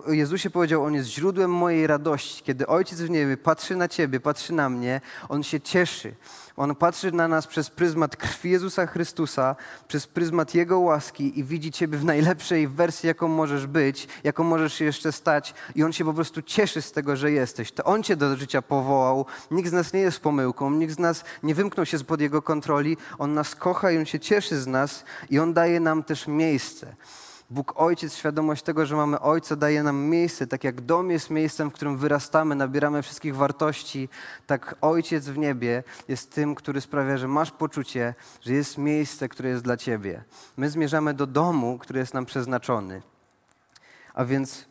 Jezusie 0.09 0.51
powiedział, 0.51 0.85
On 0.85 0.95
jest 0.95 1.09
źródłem 1.09 1.51
mojej 1.51 1.87
radości. 1.87 2.43
Kiedy 2.43 2.67
Ojciec 2.67 3.01
w 3.01 3.11
niebie 3.11 3.37
patrzy 3.37 3.77
na 3.77 3.89
Ciebie, 3.89 4.21
patrzy 4.21 4.53
na 4.53 4.69
mnie, 4.69 5.01
On 5.29 5.43
się 5.43 5.61
cieszy. 5.61 6.15
On 6.57 6.75
patrzy 6.75 7.13
na 7.13 7.29
nas 7.29 7.47
przez 7.47 7.71
pryzmat 7.71 8.17
krwi 8.17 8.51
Jezusa 8.51 8.87
Chrystusa, 8.87 9.57
przez 9.89 10.07
pryzmat 10.07 10.55
Jego 10.55 10.81
łaski 10.81 11.39
i 11.39 11.45
widzi 11.45 11.73
Ciebie 11.73 11.99
w 11.99 12.05
najlepszej 12.05 12.69
wersji, 12.69 13.07
jaką 13.07 13.29
możesz 13.29 13.67
być, 13.67 14.09
jaką 14.25 14.45
możesz 14.45 14.81
jeszcze 14.81 15.13
stać 15.13 15.55
i 15.75 15.85
On 15.85 15.93
się 15.93 16.05
po 16.05 16.15
prostu 16.15 16.43
cieszy 16.43 16.83
z 16.83 16.93
tego, 16.93 17.17
że 17.17 17.33
jesteś. 17.33 17.73
To 17.73 17.85
On 17.85 18.03
Cię 18.03 18.17
do 18.17 18.37
życia 18.37 18.63
powołał. 18.63 19.27
Nikt 19.51 19.71
z 19.71 19.73
nas 19.73 19.93
nie 19.93 20.01
jest 20.01 20.21
pomyłką, 20.21 20.71
nikt 20.71 20.95
z 20.95 20.99
nas 20.99 21.25
nie 21.43 21.55
wymknął 21.55 21.87
się 21.87 21.99
spod 21.99 22.21
Jego 22.21 22.43
kontroli. 22.43 22.97
On 23.19 23.35
nas 23.35 23.55
kocha 23.55 23.91
i 23.91 23.99
On 23.99 24.07
się 24.07 24.21
cieszy 24.21 24.61
z 24.61 24.67
nas 24.67 25.05
i 25.31 25.39
On 25.39 25.55
daje 25.55 25.81
nam 25.81 26.03
też 26.03 26.27
miejsce. 26.27 26.97
Bóg 27.51 27.73
Ojciec, 27.77 28.15
świadomość 28.15 28.63
tego, 28.63 28.87
że 28.87 28.97
mamy 28.97 29.21
Ojca, 29.21 29.57
daje 29.57 29.83
nam 29.83 29.97
miejsce, 29.97 30.47
tak 30.47 30.65
jak 30.65 30.81
dom 30.81 31.11
jest 31.11 31.31
miejscem, 31.31 31.71
w 31.71 31.73
którym 31.73 31.97
wyrastamy, 31.97 32.55
nabieramy 32.55 33.03
wszystkich 33.03 33.37
wartości, 33.37 34.09
tak 34.47 34.75
Ojciec 34.81 35.29
w 35.29 35.39
niebie 35.39 35.83
jest 36.09 36.33
tym, 36.35 36.55
który 36.55 36.81
sprawia, 36.81 37.19
że 37.19 37.29
masz 37.29 37.51
poczucie, 37.51 38.15
że 38.41 38.53
jest 38.53 38.79
miejsce, 38.79 39.29
które 39.29 39.49
jest 39.49 39.65
dla 39.65 39.77
Ciebie. 39.77 40.25
My 40.57 40.71
zmierzamy 40.71 41.15
do 41.15 41.27
domu, 41.27 41.79
który 41.79 42.01
jest 42.01 42.15
nam 42.15 42.27
przeznaczony. 42.27 43.03
A 44.15 44.25
więc 44.25 44.65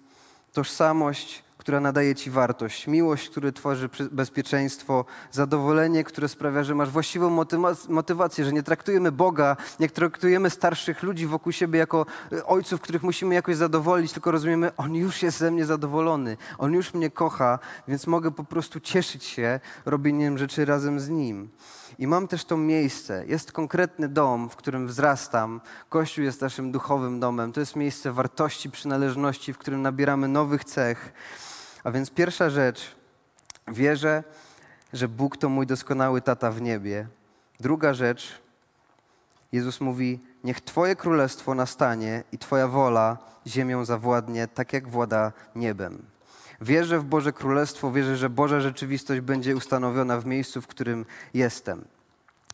tożsamość, 0.54 1.44
która 1.70 1.80
nadaje 1.80 2.16
ci 2.16 2.32
wartość, 2.32 2.88
miłość, 2.88 3.30
która 3.30 3.52
tworzy 3.52 3.90
bezpieczeństwo, 4.12 5.06
zadowolenie, 5.32 6.04
które 6.04 6.28
sprawia, 6.28 6.64
że 6.64 6.76
masz 6.76 6.90
właściwą 6.90 7.46
motywację, 7.90 8.46
że 8.46 8.54
nie 8.54 8.64
traktujemy 8.64 9.12
Boga, 9.12 9.58
nie 9.80 9.90
traktujemy 9.90 10.50
starszych 10.50 11.04
ludzi 11.04 11.28
wokół 11.28 11.52
siebie 11.52 11.80
jako 11.80 12.06
e, 12.32 12.46
ojców, 12.46 12.82
których 12.82 13.04
musimy 13.04 13.36
jakoś 13.36 13.56
zadowolić, 13.56 14.14
tylko 14.14 14.32
rozumiemy, 14.32 14.72
On 14.78 14.96
już 14.96 15.24
jest 15.24 15.38
ze 15.38 15.52
mnie 15.52 15.66
zadowolony, 15.66 16.38
On 16.58 16.74
już 16.74 16.94
mnie 16.94 17.10
kocha, 17.10 17.60
więc 17.88 18.08
mogę 18.08 18.32
po 18.32 18.44
prostu 18.44 18.80
cieszyć 18.80 19.24
się 19.24 19.60
robieniem 19.86 20.38
rzeczy 20.38 20.66
razem 20.66 21.00
z 21.00 21.10
Nim. 21.10 21.50
I 22.00 22.08
mam 22.08 22.28
też 22.28 22.46
to 22.46 22.58
miejsce. 22.58 23.24
Jest 23.28 23.52
konkretny 23.52 24.08
dom, 24.08 24.50
w 24.50 24.56
którym 24.56 24.88
wzrastam. 24.88 25.62
Kościół 25.90 26.24
jest 26.24 26.42
naszym 26.42 26.72
duchowym 26.72 27.20
domem. 27.20 27.52
To 27.52 27.60
jest 27.60 27.76
miejsce 27.76 28.12
wartości, 28.12 28.72
przynależności, 28.72 29.54
w 29.54 29.58
którym 29.58 29.82
nabieramy 29.82 30.28
nowych 30.28 30.64
cech. 30.64 31.14
A 31.84 31.92
więc 31.92 32.12
pierwsza 32.12 32.50
rzecz, 32.50 32.96
wierzę, 33.68 34.24
że 34.94 35.08
Bóg 35.08 35.38
to 35.38 35.50
mój 35.50 35.68
doskonały 35.68 36.22
tata 36.22 36.52
w 36.52 36.62
niebie. 36.62 37.08
Druga 37.60 37.94
rzecz, 37.94 38.42
Jezus 39.52 39.82
mówi: 39.82 40.20
Niech 40.44 40.62
Twoje 40.62 40.96
królestwo 40.96 41.56
nastanie 41.56 42.24
i 42.32 42.38
Twoja 42.38 42.68
wola 42.68 43.18
ziemią 43.48 43.86
zawładnie, 43.86 44.48
tak 44.48 44.74
jak 44.74 44.88
włada 44.88 45.32
niebem. 45.56 46.06
Wierzę 46.62 47.00
w 47.00 47.04
Boże 47.04 47.34
Królestwo, 47.34 47.92
wierzę, 47.92 48.18
że 48.18 48.30
Boża 48.30 48.60
rzeczywistość 48.60 49.22
będzie 49.22 49.56
ustanowiona 49.56 50.20
w 50.20 50.26
miejscu, 50.26 50.62
w 50.62 50.68
którym 50.68 51.06
jestem. 51.34 51.86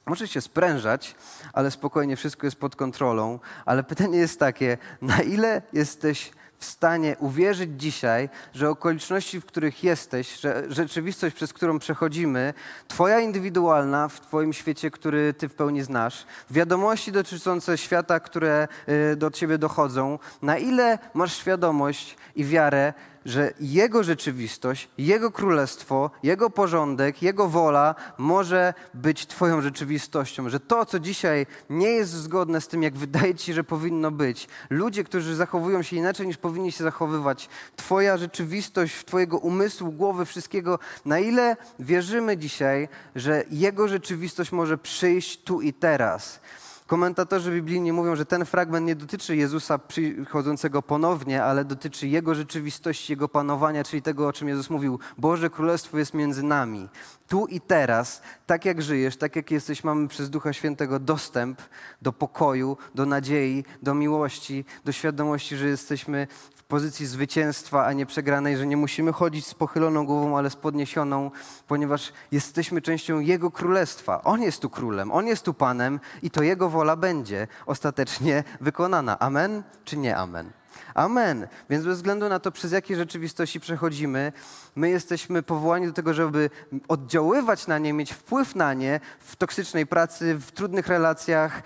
Może 0.06 0.28
się 0.28 0.42
sprężać, 0.42 1.16
ale 1.54 1.72
spokojnie, 1.72 2.16
wszystko 2.16 2.48
jest 2.48 2.58
pod 2.58 2.76
kontrolą. 2.76 3.40
Ale 3.66 3.84
pytanie 3.84 4.18
jest 4.18 4.40
takie, 4.40 4.78
na 5.02 5.22
ile 5.22 5.62
jesteś 5.74 6.32
w 6.65 6.69
stanie 6.69 7.15
uwierzyć 7.19 7.69
dzisiaj, 7.78 8.30
że 8.54 8.69
okoliczności, 8.69 9.41
w 9.41 9.45
których 9.45 9.84
jesteś, 9.84 10.39
że 10.39 10.63
rzeczywistość, 10.69 11.36
przez 11.36 11.54
którą 11.54 11.80
przechodzimy, 11.80 12.54
Twoja 12.88 13.19
indywidualna 13.19 14.08
w 14.08 14.19
Twoim 14.19 14.54
świecie, 14.54 14.91
który 14.91 15.34
Ty 15.34 15.49
w 15.49 15.54
pełni 15.54 15.84
znasz, 15.84 16.25
wiadomości 16.51 17.12
dotyczące 17.12 17.78
świata, 17.78 18.19
które 18.19 18.67
y, 18.89 19.15
do 19.15 19.32
Ciebie 19.32 19.58
dochodzą, 19.58 20.19
na 20.41 20.58
ile 20.58 20.99
masz 21.13 21.38
świadomość 21.38 22.17
i 22.36 22.45
wiarę, 22.45 22.93
że 23.26 23.54
Jego 23.60 24.04
rzeczywistość, 24.04 24.90
Jego 24.98 25.32
królestwo, 25.32 26.12
Jego 26.24 26.50
porządek, 26.50 27.22
Jego 27.22 27.48
wola 27.48 27.96
może 28.18 28.74
być 28.94 29.28
Twoją 29.28 29.62
rzeczywistością. 29.62 30.50
Że 30.50 30.60
to, 30.60 30.86
co 30.86 31.00
dzisiaj 31.00 31.46
nie 31.70 31.88
jest 31.88 32.12
zgodne 32.12 32.62
z 32.62 32.68
tym, 32.68 32.84
jak 32.84 32.98
wydaje 32.98 33.36
Ci 33.36 33.54
że 33.54 33.64
powinno 33.64 34.12
być, 34.12 34.48
ludzie, 34.70 35.04
którzy 35.04 35.36
zachowują 35.36 35.82
się 35.82 35.96
inaczej 35.96 36.28
niż 36.28 36.38
powinni 36.38 36.72
się 36.72 36.84
zachowywać, 36.84 37.50
Twoja 37.76 38.18
rzeczywistość, 38.18 39.06
Twojego 39.06 39.38
umysłu, 39.38 39.92
głowy, 39.92 40.26
wszystkiego, 40.26 40.80
na 41.06 41.20
ile 41.20 41.58
wierzymy 41.80 42.38
dzisiaj, 42.38 42.88
że 43.16 43.44
Jego 43.52 43.88
rzeczywistość 43.88 44.52
może 44.52 44.78
przyjść 44.78 45.44
tu 45.44 45.62
i 45.62 45.74
teraz. 45.74 46.40
Komentatorzy 46.88 47.52
biblijni 47.52 47.91
mówią, 47.91 48.15
że 48.15 48.26
ten 48.26 48.45
fragment 48.45 48.88
nie 48.88 48.95
dotyczy 48.95 49.36
Jezusa 49.36 49.78
przychodzącego 49.78 50.82
ponownie, 50.82 51.43
ale 51.43 51.65
dotyczy 51.65 52.08
Jego 52.08 52.36
rzeczywistości, 52.36 53.13
Jego 53.13 53.30
panowania, 53.30 53.84
czyli 53.84 54.02
tego, 54.02 54.28
o 54.28 54.34
czym 54.34 54.48
Jezus 54.48 54.69
mówił. 54.69 55.00
Boże 55.17 55.50
Królestwo 55.50 55.98
jest 55.98 56.13
między 56.13 56.43
nami. 56.43 56.89
Tu 57.28 57.45
i 57.45 57.62
teraz, 57.62 58.21
tak 58.45 58.65
jak 58.65 58.82
żyjesz, 58.82 59.17
tak 59.17 59.36
jak 59.36 59.52
jesteś, 59.52 59.84
mamy 59.84 60.08
przez 60.08 60.30
Ducha 60.30 60.54
Świętego 60.54 61.00
dostęp 61.00 61.62
do 62.02 62.13
pokoju, 62.13 62.78
do 62.95 63.06
nadziei, 63.06 63.65
do 63.82 63.93
miłości, 63.93 64.65
do 64.86 64.91
świadomości, 64.91 65.58
że 65.58 65.67
jesteśmy 65.67 66.28
pozycji 66.67 67.06
zwycięstwa, 67.06 67.86
a 67.86 67.93
nie 67.93 68.06
przegranej, 68.06 68.58
że 68.58 68.67
nie 68.67 68.78
musimy 68.78 69.12
chodzić 69.12 69.47
z 69.47 69.54
pochyloną 69.54 70.06
głową, 70.06 70.38
ale 70.38 70.49
z 70.49 70.56
podniesioną, 70.56 71.32
ponieważ 71.67 72.13
jesteśmy 72.32 72.82
częścią 72.82 73.19
Jego 73.19 73.51
królestwa. 73.51 74.23
On 74.23 74.41
jest 74.41 74.62
tu 74.62 74.69
królem, 74.69 75.12
On 75.12 75.28
jest 75.28 75.43
tu 75.45 75.54
Panem 75.54 75.99
i 76.23 76.32
to 76.32 76.43
Jego 76.43 76.69
wola 76.69 76.95
będzie 76.95 77.47
ostatecznie 77.65 78.43
wykonana. 78.62 79.19
Amen 79.19 79.63
czy 79.84 79.97
nie 79.97 80.17
amen? 80.17 80.51
Amen. 80.93 81.47
Więc 81.69 81.86
bez 81.86 81.97
względu 81.97 82.30
na 82.30 82.39
to, 82.39 82.51
przez 82.51 82.71
jakie 82.71 82.95
rzeczywistości 82.95 83.60
przechodzimy, 83.60 84.32
my 84.75 84.89
jesteśmy 84.89 85.43
powołani 85.43 85.88
do 85.88 85.93
tego, 85.93 86.13
żeby 86.13 86.49
oddziaływać 86.88 87.67
na 87.67 87.78
nie, 87.78 87.93
mieć 87.93 88.13
wpływ 88.13 88.56
na 88.56 88.73
nie 88.73 88.99
w 89.19 89.36
toksycznej 89.36 89.88
pracy, 89.88 90.36
w 90.36 90.51
trudnych 90.51 90.88
relacjach, 90.88 91.63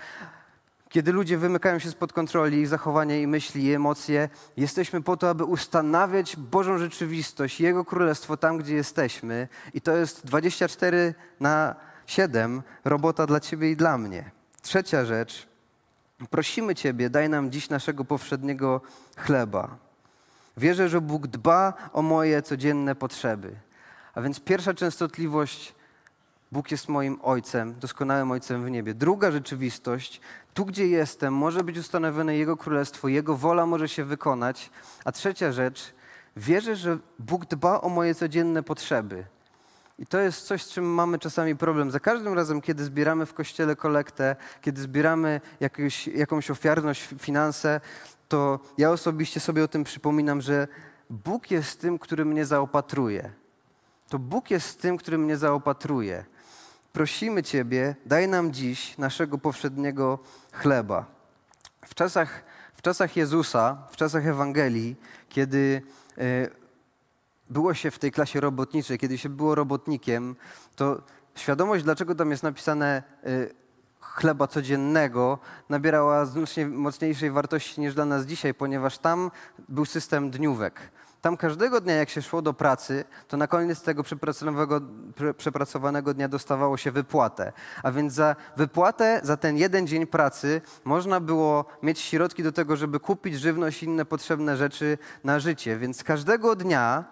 kiedy 0.90 1.12
ludzie 1.12 1.38
wymykają 1.38 1.78
się 1.78 1.90
spod 1.90 2.12
kontroli, 2.12 2.58
ich 2.58 2.68
zachowania 2.68 3.16
i 3.16 3.26
myśli, 3.26 3.64
i 3.64 3.72
emocje, 3.72 4.28
jesteśmy 4.56 5.02
po 5.02 5.16
to, 5.16 5.30
aby 5.30 5.44
ustanawiać 5.44 6.36
Bożą 6.36 6.78
rzeczywistość, 6.78 7.60
Jego 7.60 7.84
królestwo 7.84 8.36
tam, 8.36 8.58
gdzie 8.58 8.74
jesteśmy. 8.74 9.48
I 9.74 9.80
to 9.80 9.96
jest 9.96 10.26
24 10.26 11.14
na 11.40 11.74
7 12.06 12.62
robota 12.84 13.26
dla 13.26 13.40
Ciebie 13.40 13.70
i 13.70 13.76
dla 13.76 13.98
mnie. 13.98 14.30
Trzecia 14.62 15.04
rzecz. 15.04 15.48
Prosimy 16.30 16.74
Ciebie, 16.74 17.10
daj 17.10 17.28
nam 17.28 17.50
dziś 17.50 17.68
naszego 17.68 18.04
powszedniego 18.04 18.80
chleba. 19.16 19.76
Wierzę, 20.56 20.88
że 20.88 21.00
Bóg 21.00 21.26
dba 21.26 21.74
o 21.92 22.02
moje 22.02 22.42
codzienne 22.42 22.94
potrzeby. 22.94 23.56
A 24.14 24.20
więc 24.20 24.40
pierwsza 24.40 24.74
częstotliwość 24.74 25.74
Bóg 26.52 26.70
jest 26.70 26.88
moim 26.88 27.18
Ojcem, 27.22 27.74
doskonałym 27.80 28.30
Ojcem 28.30 28.64
w 28.64 28.70
niebie. 28.70 28.94
Druga 28.94 29.30
rzeczywistość, 29.30 30.20
tu 30.54 30.64
gdzie 30.64 30.86
jestem, 30.86 31.34
może 31.34 31.64
być 31.64 31.78
ustanowione 31.78 32.36
Jego 32.36 32.56
Królestwo, 32.56 33.08
Jego 33.08 33.36
wola 33.36 33.66
może 33.66 33.88
się 33.88 34.04
wykonać. 34.04 34.70
A 35.04 35.12
trzecia 35.12 35.52
rzecz, 35.52 35.94
wierzę, 36.36 36.76
że 36.76 36.98
Bóg 37.18 37.46
dba 37.46 37.80
o 37.80 37.88
moje 37.88 38.14
codzienne 38.14 38.62
potrzeby. 38.62 39.24
I 39.98 40.06
to 40.06 40.18
jest 40.18 40.46
coś, 40.46 40.62
z 40.62 40.68
czym 40.68 40.94
mamy 40.94 41.18
czasami 41.18 41.56
problem. 41.56 41.90
Za 41.90 42.00
każdym 42.00 42.34
razem, 42.34 42.60
kiedy 42.60 42.84
zbieramy 42.84 43.26
w 43.26 43.34
kościele 43.34 43.76
kolektę, 43.76 44.36
kiedy 44.60 44.82
zbieramy 44.82 45.40
jakieś, 45.60 46.06
jakąś 46.06 46.50
ofiarność, 46.50 47.08
finanse, 47.18 47.80
to 48.28 48.60
ja 48.78 48.90
osobiście 48.90 49.40
sobie 49.40 49.64
o 49.64 49.68
tym 49.68 49.84
przypominam, 49.84 50.40
że 50.40 50.68
Bóg 51.10 51.50
jest 51.50 51.80
tym, 51.80 51.98
który 51.98 52.24
mnie 52.24 52.46
zaopatruje. 52.46 53.30
To 54.08 54.18
Bóg 54.18 54.50
jest 54.50 54.82
tym, 54.82 54.96
który 54.96 55.18
mnie 55.18 55.36
zaopatruje 55.36 56.24
prosimy 56.92 57.42
Ciebie, 57.42 57.96
daj 58.06 58.28
nam 58.28 58.52
dziś 58.52 58.98
naszego 58.98 59.38
powszedniego 59.38 60.18
chleba. 60.52 61.06
W 61.84 61.94
czasach, 61.94 62.44
w 62.74 62.82
czasach 62.82 63.16
Jezusa, 63.16 63.76
w 63.90 63.96
czasach 63.96 64.26
Ewangelii, 64.26 64.96
kiedy 65.28 65.82
e, 66.18 66.48
było 67.50 67.74
się 67.74 67.90
w 67.90 67.98
tej 67.98 68.12
klasie 68.12 68.40
robotniczej, 68.40 68.98
kiedy 68.98 69.18
się 69.18 69.28
było 69.28 69.54
robotnikiem, 69.54 70.36
to 70.76 71.02
świadomość, 71.34 71.84
dlaczego 71.84 72.14
tam 72.14 72.30
jest 72.30 72.42
napisane 72.42 73.02
e, 73.24 73.60
chleba 74.00 74.46
codziennego, 74.46 75.38
nabierała 75.68 76.24
znacznie 76.26 76.66
mocniejszej 76.66 77.30
wartości 77.30 77.80
niż 77.80 77.94
dla 77.94 78.04
nas 78.04 78.26
dzisiaj, 78.26 78.54
ponieważ 78.54 78.98
tam 78.98 79.30
był 79.68 79.84
system 79.84 80.30
dniówek. 80.30 80.80
Tam 81.20 81.36
każdego 81.36 81.80
dnia, 81.80 81.94
jak 81.94 82.10
się 82.10 82.22
szło 82.22 82.42
do 82.42 82.54
pracy, 82.54 83.04
to 83.28 83.36
na 83.36 83.46
koniec 83.46 83.82
tego 83.82 84.02
przepracowanego, 85.36 86.14
dnia 86.14 86.28
dostawało 86.28 86.76
się 86.76 86.90
wypłatę. 86.92 87.52
A 87.82 87.92
więc 87.92 88.12
za 88.12 88.36
wypłatę, 88.56 89.20
za 89.22 89.36
ten 89.36 89.56
jeden 89.56 89.86
dzień 89.86 90.06
pracy 90.06 90.60
można 90.84 91.20
było 91.20 91.64
mieć 91.82 92.00
środki 92.00 92.42
do 92.42 92.52
tego, 92.52 92.76
żeby 92.76 93.00
kupić 93.00 93.40
żywność 93.40 93.82
i 93.82 93.86
inne 93.86 94.04
potrzebne 94.04 94.56
rzeczy 94.56 94.98
na 95.24 95.40
życie. 95.40 95.78
Więc 95.78 96.04
każdego 96.04 96.56
dnia 96.56 97.04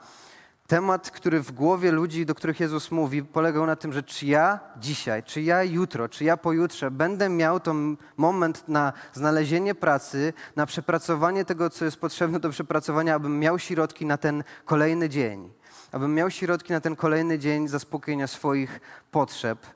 Temat, 0.68 1.10
który 1.10 1.40
w 1.40 1.52
głowie 1.52 1.92
ludzi, 1.92 2.26
do 2.26 2.34
których 2.34 2.60
Jezus 2.60 2.90
mówi, 2.90 3.22
polegał 3.22 3.66
na 3.66 3.76
tym, 3.76 3.92
że 3.92 4.02
czy 4.02 4.26
ja 4.26 4.60
dzisiaj, 4.76 5.22
czy 5.22 5.42
ja 5.42 5.62
jutro, 5.62 6.08
czy 6.08 6.24
ja 6.24 6.36
pojutrze 6.36 6.90
będę 6.90 7.28
miał 7.28 7.60
ten 7.60 7.96
moment 8.16 8.68
na 8.68 8.92
znalezienie 9.12 9.74
pracy, 9.74 10.32
na 10.56 10.66
przepracowanie 10.66 11.44
tego, 11.44 11.70
co 11.70 11.84
jest 11.84 12.00
potrzebne 12.00 12.40
do 12.40 12.50
przepracowania, 12.50 13.14
abym 13.14 13.40
miał 13.40 13.58
środki 13.58 14.06
na 14.06 14.16
ten 14.16 14.44
kolejny 14.64 15.08
dzień. 15.08 15.50
Abym 15.92 16.14
miał 16.14 16.30
środki 16.30 16.72
na 16.72 16.80
ten 16.80 16.96
kolejny 16.96 17.38
dzień 17.38 17.68
zaspokojenia 17.68 18.26
swoich 18.26 18.80
potrzeb. 19.10 19.66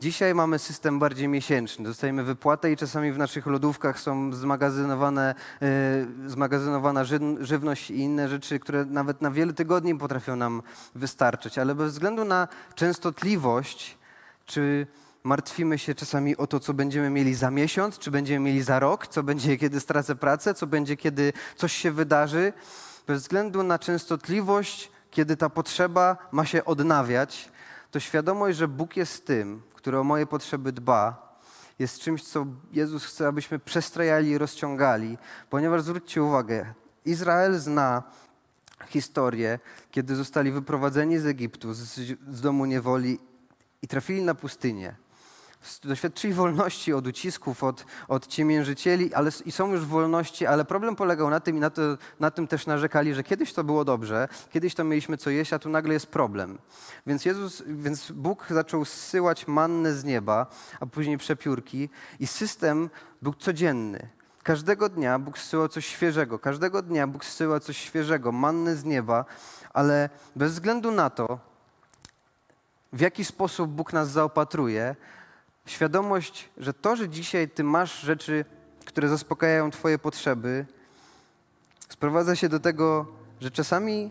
Dzisiaj 0.00 0.34
mamy 0.34 0.58
system 0.58 0.98
bardziej 0.98 1.28
miesięczny. 1.28 1.84
Dostajemy 1.84 2.24
wypłatę 2.24 2.72
i 2.72 2.76
czasami 2.76 3.12
w 3.12 3.18
naszych 3.18 3.46
lodówkach 3.46 4.00
są 4.00 4.32
zmagazynowane, 4.32 5.34
yy, 5.60 6.30
zmagazynowana 6.30 7.04
żywność 7.40 7.90
i 7.90 7.98
inne 7.98 8.28
rzeczy, 8.28 8.60
które 8.60 8.84
nawet 8.84 9.22
na 9.22 9.30
wiele 9.30 9.52
tygodni 9.52 9.94
potrafią 9.94 10.36
nam 10.36 10.62
wystarczyć. 10.94 11.58
Ale 11.58 11.74
bez 11.74 11.92
względu 11.92 12.24
na 12.24 12.48
częstotliwość 12.74 13.98
czy 14.46 14.86
martwimy 15.24 15.78
się 15.78 15.94
czasami 15.94 16.36
o 16.36 16.46
to, 16.46 16.60
co 16.60 16.74
będziemy 16.74 17.10
mieli 17.10 17.34
za 17.34 17.50
miesiąc, 17.50 17.98
czy 17.98 18.10
będziemy 18.10 18.46
mieli 18.46 18.62
za 18.62 18.78
rok, 18.78 19.06
co 19.06 19.22
będzie, 19.22 19.56
kiedy 19.56 19.80
stracę 19.80 20.16
pracę, 20.16 20.54
co 20.54 20.66
będzie, 20.66 20.96
kiedy 20.96 21.32
coś 21.56 21.72
się 21.72 21.90
wydarzy. 21.90 22.52
Bez 23.06 23.22
względu 23.22 23.62
na 23.62 23.78
częstotliwość, 23.78 24.90
kiedy 25.10 25.36
ta 25.36 25.48
potrzeba 25.48 26.16
ma 26.32 26.44
się 26.44 26.64
odnawiać, 26.64 27.50
to 27.90 28.00
świadomość, 28.00 28.58
że 28.58 28.68
Bóg 28.68 28.96
jest 28.96 29.26
tym, 29.26 29.62
który 29.80 29.98
o 29.98 30.04
moje 30.04 30.26
potrzeby 30.26 30.72
dba, 30.72 31.30
jest 31.78 32.00
czymś, 32.00 32.22
co 32.22 32.46
Jezus 32.72 33.04
chce, 33.04 33.26
abyśmy 33.26 33.58
przestrajali 33.58 34.30
i 34.30 34.38
rozciągali, 34.38 35.18
ponieważ 35.50 35.82
zwróćcie 35.82 36.22
uwagę, 36.22 36.74
Izrael 37.04 37.58
zna 37.58 38.02
historię, 38.86 39.58
kiedy 39.90 40.16
zostali 40.16 40.52
wyprowadzeni 40.52 41.18
z 41.18 41.26
Egiptu, 41.26 41.74
z, 41.74 41.80
z 42.28 42.40
domu 42.40 42.66
niewoli 42.66 43.18
i 43.82 43.88
trafili 43.88 44.22
na 44.22 44.34
pustynię. 44.34 44.94
Doświadczyli 45.82 46.34
wolności 46.34 46.92
od 46.92 47.06
ucisków, 47.06 47.64
od, 47.64 47.84
od 48.08 48.26
ciemiężycieli, 48.26 49.14
ale 49.14 49.30
i 49.44 49.52
są 49.52 49.72
już 49.72 49.80
w 49.80 49.88
wolności, 49.88 50.46
ale 50.46 50.64
problem 50.64 50.96
polegał 50.96 51.30
na 51.30 51.40
tym 51.40 51.56
i 51.56 51.60
na, 51.60 51.70
to, 51.70 51.82
na 52.20 52.30
tym 52.30 52.46
też 52.46 52.66
narzekali, 52.66 53.14
że 53.14 53.22
kiedyś 53.22 53.52
to 53.52 53.64
było 53.64 53.84
dobrze, 53.84 54.28
kiedyś 54.50 54.74
to 54.74 54.84
mieliśmy 54.84 55.16
co 55.16 55.30
jeść, 55.30 55.52
a 55.52 55.58
tu 55.58 55.68
nagle 55.68 55.94
jest 55.94 56.06
problem. 56.06 56.58
Więc, 57.06 57.24
Jezus, 57.24 57.62
więc 57.66 58.10
Bóg 58.10 58.46
zaczął 58.50 58.84
zsyłać 58.84 59.48
mannę 59.48 59.94
z 59.94 60.04
nieba, 60.04 60.46
a 60.80 60.86
później 60.86 61.18
przepiórki 61.18 61.88
i 62.20 62.26
system 62.26 62.90
był 63.22 63.34
codzienny. 63.34 64.08
Każdego 64.42 64.88
dnia 64.88 65.18
Bóg 65.18 65.38
zsyłał 65.38 65.68
coś 65.68 65.86
świeżego, 65.86 66.38
każdego 66.38 66.82
dnia 66.82 67.06
Bóg 67.06 67.24
zsyłał 67.24 67.60
coś 67.60 67.76
świeżego, 67.76 68.32
manny 68.32 68.76
z 68.76 68.84
nieba, 68.84 69.24
ale 69.72 70.08
bez 70.36 70.52
względu 70.52 70.90
na 70.90 71.10
to, 71.10 71.38
w 72.92 73.00
jaki 73.00 73.24
sposób 73.24 73.70
Bóg 73.70 73.92
nas 73.92 74.10
zaopatruje, 74.10 74.96
świadomość, 75.70 76.48
że 76.56 76.74
to, 76.74 76.96
że 76.96 77.08
dzisiaj 77.08 77.48
Ty 77.48 77.64
masz 77.64 78.00
rzeczy, 78.00 78.44
które 78.84 79.08
zaspokajają 79.08 79.70
Twoje 79.70 79.98
potrzeby, 79.98 80.66
sprowadza 81.88 82.36
się 82.36 82.48
do 82.48 82.60
tego, 82.60 83.06
że 83.40 83.50
czasami 83.50 84.10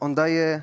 On 0.00 0.14
daje 0.14 0.62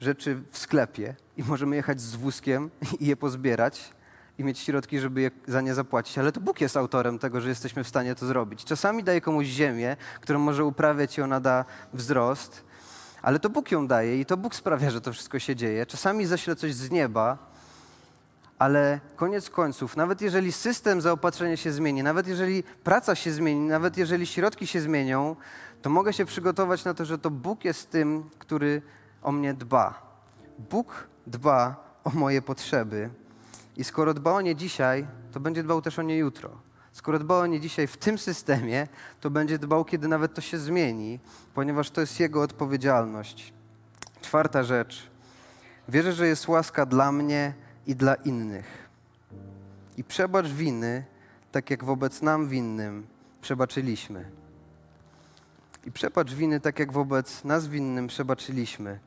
rzeczy 0.00 0.42
w 0.50 0.58
sklepie 0.58 1.14
i 1.36 1.42
możemy 1.42 1.76
jechać 1.76 2.00
z 2.00 2.16
wózkiem 2.16 2.70
i 3.00 3.06
je 3.06 3.16
pozbierać 3.16 3.92
i 4.38 4.44
mieć 4.44 4.58
środki, 4.58 4.98
żeby 4.98 5.20
je, 5.20 5.30
za 5.46 5.60
nie 5.60 5.74
zapłacić, 5.74 6.18
ale 6.18 6.32
to 6.32 6.40
Bóg 6.40 6.60
jest 6.60 6.76
autorem 6.76 7.18
tego, 7.18 7.40
że 7.40 7.48
jesteśmy 7.48 7.84
w 7.84 7.88
stanie 7.88 8.14
to 8.14 8.26
zrobić. 8.26 8.64
Czasami 8.64 9.04
daje 9.04 9.20
komuś 9.20 9.46
ziemię, 9.46 9.96
którą 10.20 10.38
może 10.38 10.64
uprawiać 10.64 11.18
i 11.18 11.22
ona 11.22 11.40
da 11.40 11.64
wzrost, 11.92 12.64
ale 13.22 13.38
to 13.38 13.50
Bóg 13.50 13.70
ją 13.70 13.86
daje 13.86 14.20
i 14.20 14.26
to 14.26 14.36
Bóg 14.36 14.54
sprawia, 14.54 14.90
że 14.90 15.00
to 15.00 15.12
wszystko 15.12 15.38
się 15.38 15.56
dzieje. 15.56 15.86
Czasami 15.86 16.26
zaśle 16.26 16.56
coś 16.56 16.74
z 16.74 16.90
nieba, 16.90 17.53
ale 18.58 19.00
koniec 19.16 19.50
końców, 19.50 19.96
nawet 19.96 20.20
jeżeli 20.20 20.52
system 20.52 21.00
zaopatrzenia 21.00 21.56
się 21.56 21.72
zmieni, 21.72 22.02
nawet 22.02 22.28
jeżeli 22.28 22.62
praca 22.62 23.14
się 23.14 23.32
zmieni, 23.32 23.60
nawet 23.60 23.96
jeżeli 23.96 24.26
środki 24.26 24.66
się 24.66 24.80
zmienią, 24.80 25.36
to 25.82 25.90
mogę 25.90 26.12
się 26.12 26.24
przygotować 26.24 26.84
na 26.84 26.94
to, 26.94 27.04
że 27.04 27.18
to 27.18 27.30
Bóg 27.30 27.64
jest 27.64 27.90
tym, 27.90 28.30
który 28.38 28.82
o 29.22 29.32
mnie 29.32 29.54
dba. 29.54 30.02
Bóg 30.58 31.08
dba 31.26 31.84
o 32.04 32.10
moje 32.10 32.42
potrzeby. 32.42 33.10
I 33.76 33.84
skoro 33.84 34.14
dba 34.14 34.32
o 34.32 34.40
nie 34.40 34.56
dzisiaj, 34.56 35.06
to 35.32 35.40
będzie 35.40 35.62
dbał 35.62 35.82
też 35.82 35.98
o 35.98 36.02
nie 36.02 36.16
jutro. 36.16 36.50
Skoro 36.92 37.18
dba 37.18 37.38
o 37.38 37.46
nie 37.46 37.60
dzisiaj 37.60 37.86
w 37.86 37.96
tym 37.96 38.18
systemie, 38.18 38.88
to 39.20 39.30
będzie 39.30 39.58
dbał, 39.58 39.84
kiedy 39.84 40.08
nawet 40.08 40.34
to 40.34 40.40
się 40.40 40.58
zmieni, 40.58 41.20
ponieważ 41.54 41.90
to 41.90 42.00
jest 42.00 42.20
Jego 42.20 42.42
odpowiedzialność. 42.42 43.52
Czwarta 44.22 44.62
rzecz. 44.62 45.10
Wierzę, 45.88 46.12
że 46.12 46.26
jest 46.26 46.48
łaska 46.48 46.86
dla 46.86 47.12
mnie 47.12 47.54
i 47.86 47.96
dla 47.96 48.14
innych. 48.14 48.88
I 49.96 50.04
przebacz 50.04 50.46
winy, 50.46 51.04
tak 51.52 51.70
jak 51.70 51.84
wobec 51.84 52.22
nam 52.22 52.48
winnym 52.48 53.06
przebaczyliśmy. 53.40 54.24
I 55.86 55.92
przebacz 55.92 56.34
winy, 56.34 56.60
tak 56.60 56.78
jak 56.78 56.92
wobec 56.92 57.44
nas 57.44 57.68
winnym 57.68 58.06
przebaczyliśmy. 58.06 58.98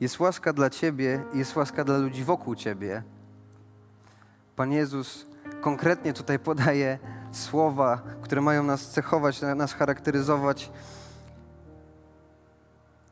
Jest 0.00 0.20
łaska 0.20 0.52
dla 0.52 0.70
Ciebie 0.70 1.22
i 1.34 1.38
jest 1.38 1.56
łaska 1.56 1.84
dla 1.84 1.98
ludzi 1.98 2.24
wokół 2.24 2.54
Ciebie. 2.54 3.02
Pan 4.56 4.72
Jezus 4.72 5.26
konkretnie 5.60 6.12
tutaj 6.12 6.38
podaje 6.38 6.98
słowa, 7.32 8.02
które 8.22 8.40
mają 8.40 8.62
nas 8.62 8.90
cechować, 8.90 9.40
nas 9.56 9.72
charakteryzować. 9.74 10.70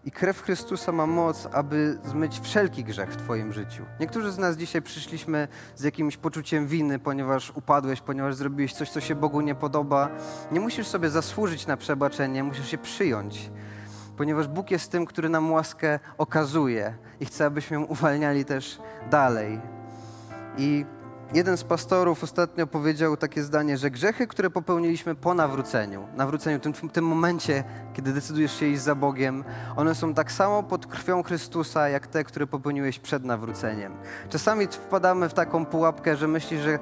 I 0.07 0.11
krew 0.11 0.42
Chrystusa 0.42 0.92
ma 0.92 1.07
moc, 1.07 1.49
aby 1.53 1.99
zmyć 2.05 2.40
wszelki 2.40 2.85
grzech 2.85 3.11
w 3.11 3.16
Twoim 3.16 3.53
życiu. 3.53 3.85
Niektórzy 4.01 4.33
z 4.33 4.38
nas 4.38 4.57
dzisiaj 4.57 4.83
przyszliśmy 4.83 5.49
z 5.77 5.83
jakimś 5.83 6.16
poczuciem 6.16 6.66
winy, 6.66 6.99
ponieważ 6.99 7.53
upadłeś, 7.55 8.01
ponieważ 8.01 8.35
zrobiłeś 8.35 8.73
coś, 8.73 8.90
co 8.90 9.01
się 9.01 9.14
Bogu 9.14 9.40
nie 9.40 9.55
podoba. 9.55 10.09
Nie 10.53 10.61
musisz 10.61 10.87
sobie 10.87 11.11
zasłużyć 11.11 11.66
na 11.66 11.77
przebaczenie, 11.77 12.45
musisz 12.45 12.69
się 12.69 12.79
przyjąć 12.79 13.51
ponieważ 14.16 14.49
Bóg 14.49 14.71
jest 14.71 14.92
tym, 14.92 15.07
który 15.07 15.29
nam 15.29 15.53
łaskę 15.53 15.99
okazuje 16.19 16.95
i 17.21 17.27
chce, 17.27 17.47
abyśmy 17.47 17.75
ją 17.75 17.85
uwalniali 17.85 18.45
też 18.45 18.79
dalej. 19.11 19.61
I 20.59 20.85
jeden 21.34 21.56
z 21.56 21.64
pastorów 21.64 22.24
ostatnio 22.24 22.66
powiedział 22.66 23.16
takie 23.16 23.42
zdanie, 23.42 23.78
że 23.78 23.90
grzechy, 23.90 24.26
które 24.26 24.50
popełniliśmy 24.50 25.14
po 25.14 25.34
nawróceniu, 25.34 26.08
nawróceniu, 26.16 26.60
tym, 26.60 26.72
tym 26.72 27.04
momencie, 27.04 27.64
kiedy 27.94 28.12
decydujesz 28.12 28.60
się 28.60 28.66
iść 28.66 28.82
za 28.82 28.94
Bogiem, 28.94 29.44
one 29.76 29.94
są 29.94 30.14
tak 30.14 30.32
samo 30.32 30.62
pod 30.62 30.86
krwią 30.86 31.22
Chrystusa, 31.22 31.88
jak 31.88 32.06
te, 32.06 32.24
które 32.24 32.46
popełniłeś 32.46 32.98
przed 32.98 33.24
nawróceniem. 33.24 33.96
Czasami 34.28 34.66
wpadamy 34.66 35.28
w 35.28 35.34
taką 35.34 35.66
pułapkę, 35.66 36.16
że 36.16 36.28
myślisz, 36.28 36.60
że 36.60 36.78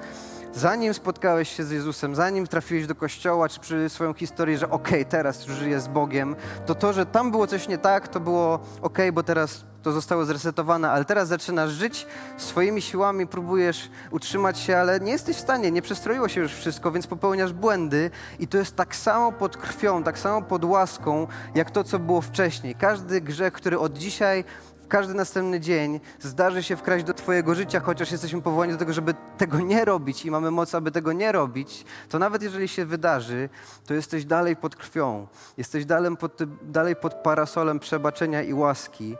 zanim 0.54 0.94
spotkałeś 0.94 1.56
się 1.56 1.64
z 1.64 1.70
Jezusem, 1.70 2.14
zanim 2.14 2.46
trafiłeś 2.46 2.86
do 2.86 2.94
kościoła, 2.94 3.48
czy 3.48 3.60
przy 3.60 3.88
swoją 3.88 4.14
historii, 4.14 4.58
że 4.58 4.70
okej, 4.70 5.00
okay, 5.00 5.04
teraz 5.04 5.46
już 5.46 5.56
żyję 5.56 5.80
z 5.80 5.88
Bogiem, 5.88 6.36
to 6.66 6.74
to, 6.74 6.92
że 6.92 7.06
tam 7.06 7.30
było 7.30 7.46
coś 7.46 7.68
nie 7.68 7.78
tak, 7.78 8.08
to 8.08 8.20
było 8.20 8.54
okej, 8.54 8.80
okay, 8.82 9.12
bo 9.12 9.22
teraz 9.22 9.64
to 9.82 9.92
zostało 9.92 10.24
zresetowane, 10.24 10.90
ale 10.90 11.04
teraz 11.04 11.28
zaczynasz 11.28 11.70
żyć 11.70 12.06
swoimi 12.36 12.82
siłami, 12.82 13.26
próbujesz 13.26 13.90
utrzymać 14.10 14.58
się, 14.58 14.76
ale 14.76 15.00
nie 15.00 15.12
jesteś 15.12 15.36
w 15.36 15.40
stanie, 15.40 15.70
nie 15.70 15.82
przestroiło 15.82 16.28
się 16.28 16.40
już 16.40 16.52
wszystko, 16.52 16.92
więc 16.92 17.06
popełniasz 17.06 17.52
błędy 17.52 18.10
i 18.38 18.48
to 18.48 18.58
jest 18.58 18.76
tak 18.76 18.96
samo 18.96 19.32
pod 19.32 19.56
krwią, 19.56 20.02
tak 20.02 20.18
samo 20.18 20.42
pod 20.42 20.64
łaską, 20.64 21.26
jak 21.54 21.70
to, 21.70 21.84
co 21.84 21.98
było 21.98 22.20
wcześniej. 22.20 22.74
Każdy 22.74 23.20
grzech, 23.20 23.52
który 23.52 23.78
od 23.78 23.98
dzisiaj 23.98 24.44
każdy 24.88 25.14
następny 25.14 25.60
dzień 25.60 26.00
zdarzy 26.20 26.62
się 26.62 26.76
wkraść 26.76 27.04
do 27.04 27.14
Twojego 27.14 27.54
życia, 27.54 27.80
chociaż 27.80 28.12
jesteśmy 28.12 28.42
powołani 28.42 28.72
do 28.72 28.78
tego, 28.78 28.92
żeby 28.92 29.14
tego 29.38 29.58
nie 29.58 29.84
robić 29.84 30.24
i 30.24 30.30
mamy 30.30 30.50
moc, 30.50 30.74
aby 30.74 30.90
tego 30.90 31.12
nie 31.12 31.32
robić, 31.32 31.84
to 32.08 32.18
nawet 32.18 32.42
jeżeli 32.42 32.68
się 32.68 32.86
wydarzy, 32.86 33.48
to 33.86 33.94
jesteś 33.94 34.24
dalej 34.24 34.56
pod 34.56 34.76
krwią. 34.76 35.26
Jesteś 35.56 35.84
dalej 35.84 36.16
pod, 36.16 36.38
dalej 36.62 36.96
pod 36.96 37.14
parasolem 37.14 37.78
przebaczenia 37.78 38.42
i 38.42 38.54
łaski 38.54 39.16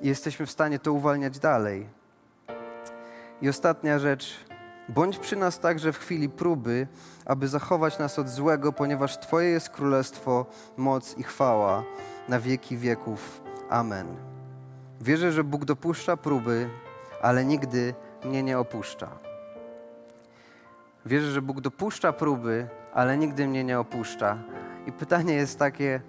i 0.00 0.08
jesteśmy 0.08 0.46
w 0.46 0.50
stanie 0.50 0.78
to 0.78 0.92
uwalniać 0.92 1.38
dalej. 1.38 1.86
I 3.42 3.48
ostatnia 3.48 3.98
rzecz. 3.98 4.36
Bądź 4.88 5.18
przy 5.18 5.36
nas 5.36 5.60
także 5.60 5.92
w 5.92 5.98
chwili 5.98 6.28
próby, 6.28 6.86
aby 7.24 7.48
zachować 7.48 7.98
nas 7.98 8.18
od 8.18 8.28
złego, 8.28 8.72
ponieważ 8.72 9.18
Twoje 9.18 9.50
jest 9.50 9.70
królestwo, 9.70 10.46
moc 10.76 11.18
i 11.18 11.22
chwała 11.22 11.82
na 12.28 12.40
wieki 12.40 12.76
wieków. 12.76 13.40
Amen. 13.70 14.37
Wierzę, 15.00 15.32
że 15.32 15.44
Bóg 15.44 15.64
dopuszcza 15.64 16.16
próby, 16.16 16.70
ale 17.22 17.44
nigdy 17.44 17.94
mnie 18.24 18.42
nie 18.42 18.58
opuszcza. 18.58 19.08
Wierzę, 21.06 21.30
że 21.30 21.42
Bóg 21.42 21.60
dopuszcza 21.60 22.12
próby, 22.12 22.68
ale 22.94 23.18
nigdy 23.18 23.46
mnie 23.46 23.64
nie 23.64 23.78
opuszcza. 23.78 24.38
I 24.86 24.92
pytanie 24.92 25.34
jest 25.34 25.58
takie, 25.58 26.00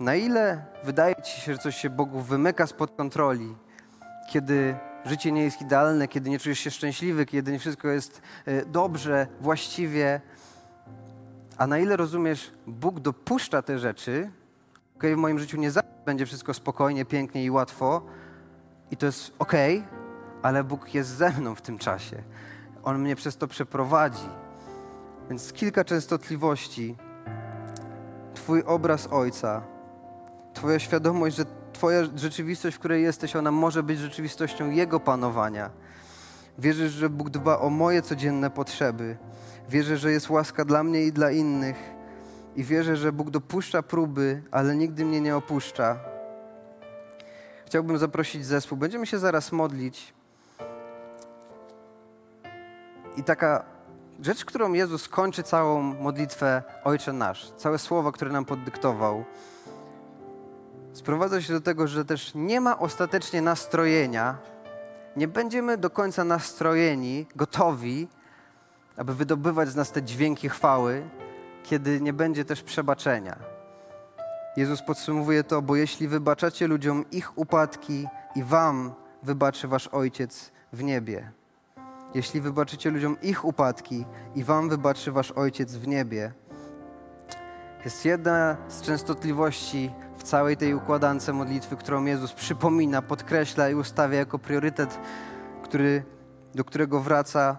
na 0.00 0.14
ile 0.14 0.64
wydaje 0.84 1.14
ci 1.22 1.40
się, 1.40 1.52
że 1.52 1.58
coś 1.58 1.76
się 1.76 1.90
Bogu 1.90 2.20
wymyka 2.20 2.66
spod 2.66 2.96
kontroli, 2.96 3.54
kiedy 4.30 4.76
życie 5.04 5.32
nie 5.32 5.44
jest 5.44 5.60
idealne, 5.60 6.08
kiedy 6.08 6.30
nie 6.30 6.38
czujesz 6.38 6.58
się 6.58 6.70
szczęśliwy, 6.70 7.26
kiedy 7.26 7.52
nie 7.52 7.58
wszystko 7.58 7.88
jest 7.88 8.22
e, 8.46 8.66
dobrze, 8.66 9.26
właściwie, 9.40 10.20
a 11.58 11.66
na 11.66 11.78
ile 11.78 11.96
rozumiesz, 11.96 12.52
Bóg 12.66 13.00
dopuszcza 13.00 13.62
te 13.62 13.78
rzeczy, 13.78 14.30
okay, 14.96 15.14
w 15.14 15.18
moim 15.18 15.38
życiu 15.38 15.56
nie 15.56 15.70
zawsze 15.70 15.93
będzie 16.04 16.26
wszystko 16.26 16.54
spokojnie, 16.54 17.04
pięknie 17.04 17.44
i 17.44 17.50
łatwo 17.50 18.02
i 18.90 18.96
to 18.96 19.06
jest 19.06 19.32
ok, 19.38 19.52
ale 20.42 20.64
Bóg 20.64 20.94
jest 20.94 21.10
ze 21.10 21.30
mną 21.30 21.54
w 21.54 21.62
tym 21.62 21.78
czasie. 21.78 22.22
On 22.82 22.98
mnie 22.98 23.16
przez 23.16 23.36
to 23.36 23.46
przeprowadzi. 23.46 24.28
Więc 25.28 25.52
kilka 25.52 25.84
częstotliwości. 25.84 26.96
Twój 28.34 28.62
obraz 28.62 29.08
Ojca, 29.10 29.62
Twoja 30.54 30.78
świadomość, 30.78 31.36
że 31.36 31.44
Twoja 31.72 32.04
rzeczywistość, 32.16 32.76
w 32.76 32.78
której 32.78 33.02
jesteś, 33.02 33.36
ona 33.36 33.50
może 33.50 33.82
być 33.82 33.98
rzeczywistością 33.98 34.70
Jego 34.70 35.00
panowania. 35.00 35.70
Wierzysz, 36.58 36.92
że 36.92 37.10
Bóg 37.10 37.30
dba 37.30 37.58
o 37.58 37.70
moje 37.70 38.02
codzienne 38.02 38.50
potrzeby. 38.50 39.16
Wierzę, 39.68 39.96
że 39.96 40.10
jest 40.12 40.30
łaska 40.30 40.64
dla 40.64 40.82
mnie 40.82 41.02
i 41.02 41.12
dla 41.12 41.30
innych. 41.30 41.93
I 42.56 42.64
wierzę, 42.64 42.96
że 42.96 43.12
Bóg 43.12 43.30
dopuszcza 43.30 43.82
próby, 43.82 44.42
ale 44.50 44.76
nigdy 44.76 45.04
mnie 45.04 45.20
nie 45.20 45.36
opuszcza. 45.36 45.98
Chciałbym 47.66 47.98
zaprosić 47.98 48.46
zespół. 48.46 48.78
Będziemy 48.78 49.06
się 49.06 49.18
zaraz 49.18 49.52
modlić. 49.52 50.14
I 53.16 53.24
taka 53.24 53.64
rzecz, 54.20 54.44
którą 54.44 54.72
Jezus 54.72 55.08
kończy 55.08 55.42
całą 55.42 55.82
modlitwę 55.82 56.62
Ojcze 56.84 57.12
Nasz, 57.12 57.52
całe 57.56 57.78
słowo, 57.78 58.12
które 58.12 58.32
nam 58.32 58.44
poddyktował, 58.44 59.24
sprowadza 60.92 61.42
się 61.42 61.52
do 61.52 61.60
tego, 61.60 61.86
że 61.86 62.04
też 62.04 62.32
nie 62.34 62.60
ma 62.60 62.78
ostatecznie 62.78 63.42
nastrojenia, 63.42 64.38
nie 65.16 65.28
będziemy 65.28 65.78
do 65.78 65.90
końca 65.90 66.24
nastrojeni, 66.24 67.26
gotowi, 67.36 68.08
aby 68.96 69.14
wydobywać 69.14 69.68
z 69.68 69.76
nas 69.76 69.92
te 69.92 70.02
dźwięki 70.02 70.48
chwały, 70.48 71.02
kiedy 71.64 72.00
nie 72.00 72.12
będzie 72.12 72.44
też 72.44 72.62
przebaczenia. 72.62 73.36
Jezus 74.56 74.82
podsumowuje 74.82 75.44
to, 75.44 75.62
bo 75.62 75.76
jeśli 75.76 76.08
wybaczacie 76.08 76.66
ludziom 76.66 77.04
ich 77.10 77.38
upadki 77.38 78.06
i 78.34 78.42
wam 78.42 78.92
wybaczy 79.22 79.68
wasz 79.68 79.88
Ojciec 79.88 80.52
w 80.72 80.82
niebie. 80.82 81.30
Jeśli 82.14 82.40
wybaczycie 82.40 82.90
ludziom 82.90 83.16
ich 83.22 83.44
upadki 83.44 84.04
i 84.34 84.44
wam 84.44 84.68
wybaczy 84.68 85.12
wasz 85.12 85.30
Ojciec 85.30 85.74
w 85.74 85.86
niebie. 85.86 86.32
Jest 87.84 88.04
jedna 88.04 88.56
z 88.68 88.82
częstotliwości 88.82 89.90
w 90.18 90.22
całej 90.22 90.56
tej 90.56 90.74
układance 90.74 91.28
modlitwy, 91.28 91.76
którą 91.76 92.04
Jezus 92.04 92.32
przypomina, 92.32 93.02
podkreśla 93.02 93.68
i 93.68 93.74
ustawia 93.74 94.18
jako 94.18 94.38
priorytet, 94.38 94.98
który, 95.62 96.04
do 96.54 96.64
którego 96.64 97.00
wraca 97.00 97.56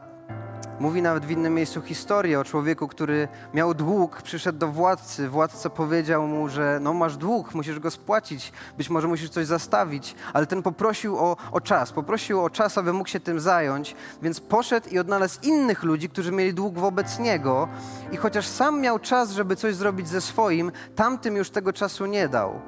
Mówi 0.79 1.01
nawet 1.01 1.25
w 1.25 1.31
innym 1.31 1.53
miejscu 1.53 1.81
historię 1.81 2.39
o 2.39 2.43
człowieku, 2.43 2.87
który 2.87 3.27
miał 3.53 3.73
dług, 3.73 4.21
przyszedł 4.21 4.59
do 4.59 4.67
władcy. 4.67 5.29
Władca 5.29 5.69
powiedział 5.69 6.27
mu, 6.27 6.49
że 6.49 6.79
no 6.81 6.93
masz 6.93 7.17
dług, 7.17 7.53
musisz 7.55 7.79
go 7.79 7.91
spłacić, 7.91 8.51
być 8.77 8.89
może 8.89 9.07
musisz 9.07 9.29
coś 9.29 9.45
zastawić, 9.45 10.15
ale 10.33 10.45
ten 10.45 10.63
poprosił 10.63 11.17
o, 11.17 11.37
o 11.51 11.61
czas, 11.61 11.91
poprosił 11.91 12.43
o 12.43 12.49
czas, 12.49 12.77
aby 12.77 12.93
mógł 12.93 13.09
się 13.09 13.19
tym 13.19 13.39
zająć, 13.39 13.95
więc 14.21 14.39
poszedł 14.39 14.89
i 14.89 14.99
odnalazł 14.99 15.39
innych 15.43 15.83
ludzi, 15.83 16.09
którzy 16.09 16.31
mieli 16.31 16.53
dług 16.53 16.79
wobec 16.79 17.19
niego 17.19 17.67
i 18.11 18.17
chociaż 18.17 18.47
sam 18.47 18.81
miał 18.81 18.99
czas, 18.99 19.31
żeby 19.31 19.55
coś 19.55 19.75
zrobić 19.75 20.07
ze 20.07 20.21
swoim, 20.21 20.71
tamtym 20.95 21.35
już 21.35 21.49
tego 21.49 21.73
czasu 21.73 22.05
nie 22.05 22.27
dał. 22.27 22.59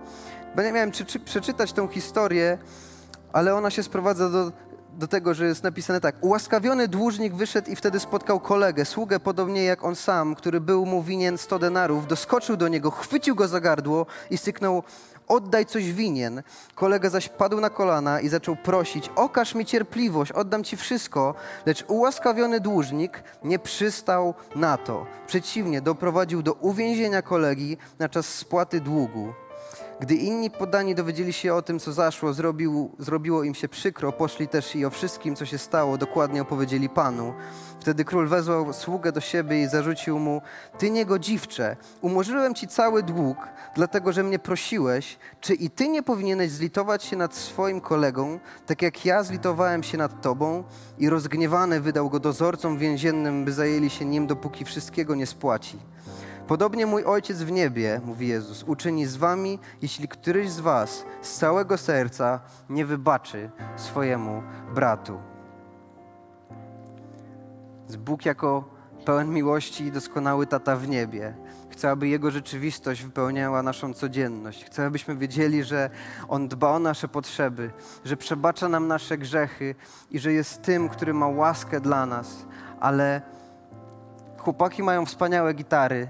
Bo 0.55 0.61
nie 0.61 0.71
miałem 0.71 0.91
czy, 0.91 1.05
czy 1.05 1.19
przeczytać 1.19 1.73
tą 1.73 1.87
historię, 1.87 2.57
ale 3.33 3.55
ona 3.55 3.69
się 3.69 3.83
sprowadza 3.83 4.29
do 4.29 4.51
do 4.97 5.07
tego, 5.07 5.33
że 5.33 5.45
jest 5.45 5.63
napisane 5.63 6.01
tak. 6.01 6.15
Ułaskawiony 6.21 6.87
dłużnik 6.87 7.35
wyszedł 7.35 7.71
i 7.71 7.75
wtedy 7.75 7.99
spotkał 7.99 8.39
kolegę, 8.39 8.85
sługę 8.85 9.19
podobnie 9.19 9.63
jak 9.63 9.83
on 9.83 9.95
sam, 9.95 10.35
który 10.35 10.61
był 10.61 10.85
mu 10.85 11.03
winien 11.03 11.37
100 11.37 11.59
denarów, 11.59 12.07
doskoczył 12.07 12.57
do 12.57 12.67
niego, 12.67 12.91
chwycił 12.91 13.35
go 13.35 13.47
za 13.47 13.59
gardło 13.59 14.05
i 14.29 14.37
syknął, 14.37 14.83
oddaj 15.27 15.65
coś 15.65 15.91
winien. 15.91 16.43
Kolega 16.75 17.09
zaś 17.09 17.29
padł 17.29 17.59
na 17.59 17.69
kolana 17.69 18.21
i 18.21 18.29
zaczął 18.29 18.55
prosić, 18.55 19.11
okaż 19.15 19.55
mi 19.55 19.65
cierpliwość, 19.65 20.31
oddam 20.31 20.63
ci 20.63 20.77
wszystko. 20.77 21.35
Lecz 21.65 21.85
ułaskawiony 21.87 22.59
dłużnik 22.59 23.23
nie 23.43 23.59
przystał 23.59 24.33
na 24.55 24.77
to. 24.77 25.05
Przeciwnie, 25.27 25.81
doprowadził 25.81 26.41
do 26.41 26.53
uwięzienia 26.53 27.21
kolegi 27.21 27.77
na 27.99 28.09
czas 28.09 28.25
spłaty 28.25 28.81
długu. 28.81 29.33
Gdy 29.99 30.15
inni 30.15 30.51
poddani 30.51 30.95
dowiedzieli 30.95 31.33
się 31.33 31.53
o 31.53 31.61
tym, 31.61 31.79
co 31.79 31.93
zaszło, 31.93 32.33
zrobił, 32.33 32.91
zrobiło 32.99 33.43
im 33.43 33.55
się 33.55 33.69
przykro, 33.69 34.11
poszli 34.11 34.47
też 34.47 34.75
i 34.75 34.85
o 34.85 34.89
wszystkim, 34.89 35.35
co 35.35 35.45
się 35.45 35.57
stało, 35.57 35.97
dokładnie 35.97 36.41
opowiedzieli 36.41 36.89
Panu. 36.89 37.33
Wtedy 37.79 38.05
król 38.05 38.27
wezwał 38.27 38.73
sługę 38.73 39.11
do 39.11 39.21
siebie 39.21 39.63
i 39.63 39.67
zarzucił 39.67 40.19
mu: 40.19 40.41
Ty 40.77 40.91
niegodziwcze, 40.91 41.75
umorzyłem 42.01 42.55
ci 42.55 42.67
cały 42.67 43.03
dług, 43.03 43.37
dlatego 43.75 44.13
że 44.13 44.23
mnie 44.23 44.39
prosiłeś. 44.39 45.17
Czy 45.41 45.53
i 45.53 45.69
ty 45.69 45.87
nie 45.87 46.03
powinieneś 46.03 46.51
zlitować 46.51 47.03
się 47.03 47.15
nad 47.17 47.35
swoim 47.35 47.81
kolegą, 47.81 48.39
tak 48.65 48.81
jak 48.81 49.05
ja 49.05 49.23
zlitowałem 49.23 49.83
się 49.83 49.97
nad 49.97 50.21
tobą? 50.21 50.63
I 50.97 51.09
rozgniewany 51.09 51.81
wydał 51.81 52.09
go 52.09 52.19
dozorcom 52.19 52.77
więziennym, 52.77 53.45
by 53.45 53.53
zajęli 53.53 53.89
się 53.89 54.05
nim, 54.05 54.27
dopóki 54.27 54.65
wszystkiego 54.65 55.15
nie 55.15 55.25
spłaci. 55.25 55.77
Podobnie 56.47 56.85
mój 56.85 57.03
Ojciec 57.03 57.43
w 57.43 57.51
niebie, 57.51 58.01
mówi 58.05 58.27
Jezus, 58.27 58.63
uczyni 58.63 59.05
z 59.05 59.15
wami, 59.15 59.59
jeśli 59.81 60.07
któryś 60.07 60.49
z 60.49 60.59
was 60.59 61.05
z 61.21 61.37
całego 61.37 61.77
serca 61.77 62.39
nie 62.69 62.85
wybaczy 62.85 63.49
swojemu 63.75 64.43
bratu. 64.75 65.19
Bóg 67.97 68.25
jako 68.25 68.63
pełen 69.05 69.29
miłości 69.29 69.83
i 69.83 69.91
doskonały 69.91 70.47
tata 70.47 70.75
w 70.75 70.87
niebie. 70.87 71.33
Chcę, 71.69 71.89
aby 71.89 72.07
Jego 72.07 72.31
rzeczywistość 72.31 73.03
wypełniała 73.03 73.63
naszą 73.63 73.93
codzienność. 73.93 74.65
Chcę, 74.65 74.85
abyśmy 74.85 75.15
wiedzieli, 75.15 75.63
że 75.63 75.89
On 76.27 76.47
dba 76.47 76.71
o 76.71 76.79
nasze 76.79 77.07
potrzeby, 77.07 77.71
że 78.05 78.17
przebacza 78.17 78.69
nam 78.69 78.87
nasze 78.87 79.17
grzechy 79.17 79.75
i 80.11 80.19
że 80.19 80.33
jest 80.33 80.61
tym, 80.61 80.89
który 80.89 81.13
ma 81.13 81.27
łaskę 81.27 81.81
dla 81.81 82.05
nas. 82.05 82.45
Ale 82.79 83.21
chłopaki 84.37 84.83
mają 84.83 85.05
wspaniałe 85.05 85.53
gitary, 85.53 86.09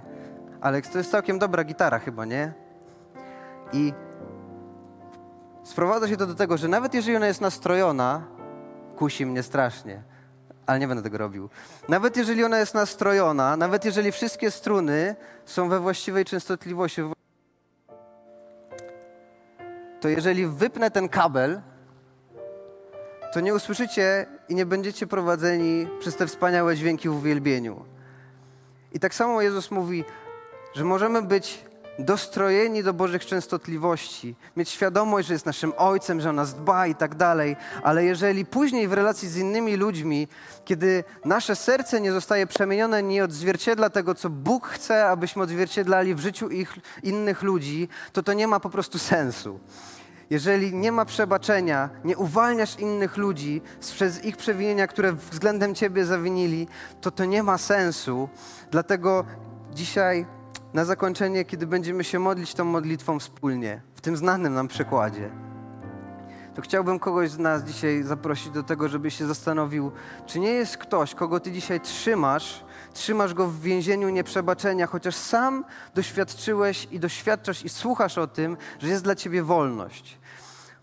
Alex, 0.62 0.90
to 0.90 0.98
jest 0.98 1.12
całkiem 1.12 1.40
dobra 1.40 1.64
gitara 1.64 2.00
chyba, 2.00 2.26
nie? 2.26 2.54
I 3.74 3.94
sprowadza 5.64 6.08
się 6.08 6.18
to 6.18 6.28
do 6.28 6.36
tego, 6.36 6.58
że 6.58 6.68
nawet 6.68 6.94
jeżeli 6.94 7.18
ona 7.18 7.28
jest 7.28 7.42
nastrojona, 7.42 8.22
kusi 8.96 9.26
mnie 9.26 9.44
strasznie, 9.44 10.04
ale 10.66 10.80
nie 10.80 10.88
będę 10.88 11.04
tego 11.04 11.18
robił. 11.18 11.50
Nawet 11.90 12.18
jeżeli 12.18 12.44
ona 12.44 12.60
jest 12.60 12.74
nastrojona, 12.74 13.58
nawet 13.58 13.86
jeżeli 13.86 14.12
wszystkie 14.12 14.52
struny 14.52 15.16
są 15.46 15.70
we 15.70 15.80
właściwej 15.80 16.26
częstotliwości, 16.26 17.02
to 20.02 20.10
jeżeli 20.10 20.48
wypnę 20.48 20.92
ten 20.92 21.10
kabel, 21.10 21.62
to 23.34 23.40
nie 23.40 23.56
usłyszycie 23.56 24.26
i 24.50 24.56
nie 24.56 24.66
będziecie 24.66 25.08
prowadzeni 25.08 25.88
przez 26.00 26.16
te 26.16 26.28
wspaniałe 26.28 26.76
dźwięki 26.76 27.10
w 27.10 27.16
uwielbieniu. 27.16 27.86
I 28.94 29.00
tak 29.00 29.16
samo 29.16 29.42
Jezus 29.42 29.72
mówi, 29.72 30.06
że 30.78 30.84
możemy 30.84 31.22
być 31.22 31.64
dostrojeni 32.00 32.84
do 32.84 32.94
Bożych 32.94 33.26
częstotliwości, 33.26 34.36
mieć 34.58 34.70
świadomość, 34.70 35.28
że 35.28 35.34
jest 35.34 35.46
naszym 35.46 35.74
Ojcem, 35.78 36.22
że 36.22 36.30
o 36.30 36.34
nas 36.34 36.54
dba 36.56 36.88
i 36.88 36.96
tak 36.96 37.16
dalej, 37.16 37.56
ale 37.84 38.06
jeżeli 38.06 38.46
później 38.46 38.88
w 38.88 38.94
relacji 38.94 39.30
z 39.30 39.38
innymi 39.38 39.76
ludźmi, 39.76 40.28
kiedy 40.66 41.04
nasze 41.26 41.56
serce 41.56 42.02
nie 42.02 42.12
zostaje 42.12 42.48
przemienione, 42.48 43.04
nie 43.04 43.24
odzwierciedla 43.24 43.90
tego, 43.90 44.16
co 44.16 44.30
Bóg 44.30 44.68
chce, 44.68 45.08
abyśmy 45.08 45.44
odzwierciedlali 45.44 46.16
w 46.16 46.20
życiu 46.20 46.50
ich, 46.50 46.76
innych 47.04 47.44
ludzi, 47.44 47.88
to 48.14 48.24
to 48.24 48.34
nie 48.34 48.48
ma 48.48 48.60
po 48.60 48.70
prostu 48.70 49.00
sensu. 49.00 49.60
Jeżeli 50.30 50.74
nie 50.74 50.92
ma 50.92 51.06
przebaczenia, 51.06 51.90
nie 52.04 52.18
uwalniasz 52.18 52.80
innych 52.80 53.18
ludzi 53.18 53.62
przez 53.80 54.26
ich 54.26 54.38
przewinienia, 54.38 54.88
które 54.88 55.14
względem 55.14 55.76
Ciebie 55.76 56.06
zawinili, 56.06 56.68
to 57.02 57.12
to 57.12 57.26
nie 57.26 57.44
ma 57.44 57.58
sensu. 57.58 58.30
Dlatego 58.72 59.26
dzisiaj 59.74 60.37
na 60.74 60.86
zakończenie, 60.86 61.46
kiedy 61.46 61.68
będziemy 61.68 62.04
się 62.04 62.20
modlić 62.20 62.54
tą 62.54 62.66
modlitwą 62.66 63.20
wspólnie, 63.20 63.82
w 63.96 64.02
tym 64.02 64.18
znanym 64.18 64.54
nam 64.54 64.68
przykładzie, 64.68 65.30
to 66.58 66.62
chciałbym 66.62 67.00
kogoś 67.00 67.30
z 67.30 67.38
nas 67.38 67.64
dzisiaj 67.64 68.04
zaprosić 68.04 68.50
do 68.50 68.64
tego, 68.64 68.90
żeby 68.90 69.12
się 69.12 69.28
zastanowił, 69.28 69.92
czy 70.26 70.40
nie 70.40 70.50
jest 70.50 70.78
ktoś, 70.78 71.16
kogo 71.16 71.40
ty 71.40 71.52
dzisiaj 71.52 71.82
trzymasz, 71.82 72.64
trzymasz 72.94 73.34
go 73.34 73.48
w 73.48 73.62
więzieniu 73.62 74.10
nieprzebaczenia, 74.10 74.88
chociaż 74.88 75.16
sam 75.16 75.66
doświadczyłeś 75.96 76.88
i 76.92 77.00
doświadczasz 77.00 77.66
i 77.66 77.70
słuchasz 77.70 78.18
o 78.18 78.28
tym, 78.28 78.58
że 78.80 78.88
jest 78.88 79.04
dla 79.04 79.16
ciebie 79.16 79.44
wolność. 79.44 80.18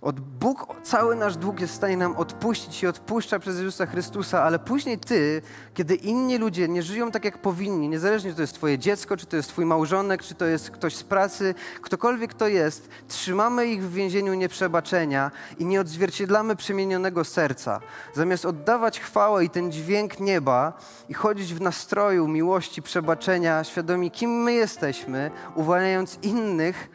Od 0.05 0.21
Bóg 0.21 0.67
cały 0.83 1.17
nasz 1.17 1.37
dług 1.37 1.61
jest 1.61 1.73
w 1.73 1.77
stanie 1.77 1.97
nam 1.97 2.17
odpuścić 2.17 2.83
i 2.83 2.87
odpuszcza 2.87 3.39
przez 3.39 3.59
Jezusa 3.59 3.87
Chrystusa, 3.87 4.43
ale 4.43 4.59
później 4.59 4.99
ty, 4.99 5.43
kiedy 5.75 5.95
inni 5.95 6.39
ludzie 6.39 6.69
nie 6.69 6.83
żyją 6.83 7.11
tak, 7.11 7.25
jak 7.25 7.39
powinni, 7.39 7.89
niezależnie 7.89 8.31
czy 8.31 8.37
to 8.37 8.43
jest 8.43 8.55
twoje 8.55 8.79
dziecko, 8.79 9.17
czy 9.17 9.27
to 9.27 9.37
jest 9.37 9.49
twój 9.49 9.65
małżonek, 9.65 10.23
czy 10.23 10.35
to 10.35 10.45
jest 10.45 10.71
ktoś 10.71 10.97
z 10.97 11.03
pracy, 11.05 11.55
ktokolwiek 11.83 12.35
to 12.35 12.49
jest, 12.49 12.89
trzymamy 13.09 13.67
ich 13.67 13.85
w 13.85 13.93
więzieniu 13.93 14.35
nieprzebaczenia 14.35 15.31
i 15.59 15.65
nie 15.65 15.81
odzwierciedlamy 15.81 16.57
przemienionego 16.57 17.25
serca. 17.25 17.81
Zamiast 18.15 18.45
oddawać 18.45 19.01
chwałę 19.01 19.45
i 19.45 19.51
ten 19.51 19.73
dźwięk 19.73 20.21
nieba 20.21 20.73
i 21.09 21.15
chodzić 21.15 21.55
w 21.55 21.61
nastroju 21.61 22.29
miłości, 22.29 22.83
przebaczenia, 22.83 23.65
świadomi 23.65 24.11
kim 24.11 24.31
my 24.31 24.53
jesteśmy, 24.53 25.31
uwalniając 25.55 26.19
innych, 26.23 26.91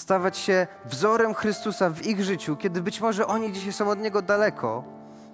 stawać 0.00 0.38
się 0.38 0.66
wzorem 0.84 1.34
Chrystusa 1.34 1.90
w 1.90 2.06
ich 2.06 2.22
życiu, 2.22 2.56
kiedy 2.56 2.80
być 2.82 3.00
może 3.00 3.26
oni 3.26 3.52
dzisiaj 3.52 3.72
są 3.72 3.90
od 3.90 4.00
Niego 4.00 4.22
daleko. 4.22 4.84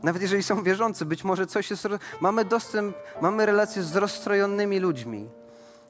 Nawet 0.02 0.22
jeżeli 0.22 0.42
są 0.42 0.62
wierzący, 0.62 1.04
być 1.04 1.24
może 1.24 1.46
coś 1.46 1.70
jest. 1.70 1.88
Mamy 2.20 2.44
dostęp, 2.44 2.96
mamy 3.22 3.46
relacje 3.46 3.82
z 3.82 3.96
rozstrojonymi 3.96 4.78
ludźmi. 4.78 5.28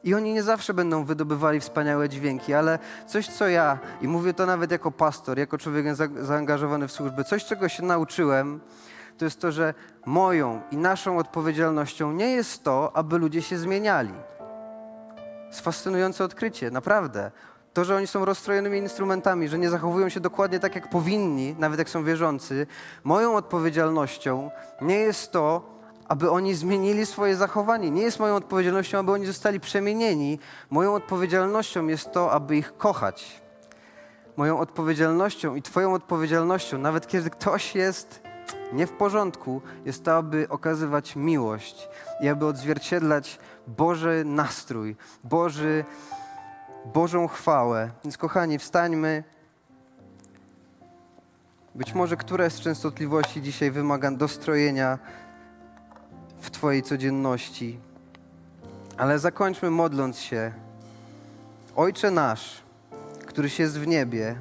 I 0.03 0.13
oni 0.13 0.33
nie 0.33 0.43
zawsze 0.43 0.73
będą 0.73 1.05
wydobywali 1.05 1.59
wspaniałe 1.59 2.09
dźwięki, 2.09 2.53
ale 2.53 2.79
coś, 3.07 3.27
co 3.27 3.47
ja, 3.47 3.79
i 4.01 4.07
mówię 4.07 4.33
to 4.33 4.45
nawet 4.45 4.71
jako 4.71 4.91
pastor, 4.91 5.37
jako 5.39 5.57
człowiek 5.57 5.95
za, 5.95 6.07
zaangażowany 6.21 6.87
w 6.87 6.91
służbę, 6.91 7.23
coś, 7.23 7.45
czego 7.45 7.69
się 7.69 7.83
nauczyłem, 7.83 8.59
to 9.17 9.25
jest 9.25 9.41
to, 9.41 9.51
że 9.51 9.73
moją 10.05 10.61
i 10.71 10.77
naszą 10.77 11.17
odpowiedzialnością 11.17 12.11
nie 12.11 12.31
jest 12.31 12.63
to, 12.63 12.95
aby 12.95 13.17
ludzie 13.17 13.41
się 13.41 13.57
zmieniali. 13.57 14.13
Jest 15.47 15.61
fascynujące 15.61 16.23
odkrycie, 16.23 16.71
naprawdę. 16.71 17.31
To, 17.77 17.85
że 17.85 17.95
oni 17.95 18.07
są 18.07 18.25
rozstrojonymi 18.25 18.77
instrumentami, 18.77 19.47
że 19.47 19.59
nie 19.59 19.69
zachowują 19.69 20.09
się 20.09 20.19
dokładnie 20.19 20.59
tak, 20.59 20.75
jak 20.75 20.89
powinni, 20.89 21.55
nawet 21.59 21.79
jak 21.79 21.89
są 21.89 22.03
wierzący, 22.03 22.67
moją 23.03 23.35
odpowiedzialnością 23.35 24.51
nie 24.81 24.95
jest 24.95 25.31
to, 25.31 25.61
aby 26.07 26.31
oni 26.31 26.55
zmienili 26.55 27.05
swoje 27.05 27.35
zachowanie. 27.35 27.91
Nie 27.91 28.01
jest 28.01 28.19
moją 28.19 28.35
odpowiedzialnością, 28.35 28.99
aby 28.99 29.11
oni 29.11 29.25
zostali 29.25 29.59
przemienieni. 29.59 30.39
Moją 30.69 30.95
odpowiedzialnością 30.95 31.87
jest 31.87 32.11
to, 32.11 32.31
aby 32.31 32.57
ich 32.57 32.77
kochać. 32.77 33.41
Moją 34.37 34.59
odpowiedzialnością 34.59 35.55
i 35.55 35.61
Twoją 35.61 35.93
odpowiedzialnością, 35.93 36.77
nawet 36.77 37.07
kiedy 37.07 37.29
ktoś 37.29 37.75
jest 37.75 38.21
nie 38.73 38.87
w 38.87 38.91
porządku, 38.91 39.61
jest 39.85 40.03
to, 40.03 40.15
aby 40.15 40.49
okazywać 40.49 41.15
miłość 41.15 41.89
i 42.21 42.27
aby 42.27 42.45
odzwierciedlać 42.45 43.39
Boży 43.67 44.23
nastrój, 44.25 44.95
Boży, 45.23 45.85
Bożą 46.93 47.27
chwałę. 47.27 47.91
Więc 48.03 48.17
kochani, 48.17 48.59
wstańmy. 48.59 49.23
Być 51.75 51.93
może 51.93 52.17
któraś 52.17 52.53
z 52.53 52.59
częstotliwości 52.59 53.41
dzisiaj 53.41 53.71
wymaga 53.71 54.11
dostrojenia 54.11 54.99
w 56.39 56.51
Twojej 56.51 56.83
codzienności. 56.83 57.79
Ale 58.97 59.19
zakończmy 59.19 59.69
modląc 59.69 60.19
się. 60.19 60.51
Ojcze 61.75 62.11
nasz, 62.11 62.63
któryś 63.25 63.59
jest 63.59 63.79
w 63.79 63.87
niebie, 63.87 64.35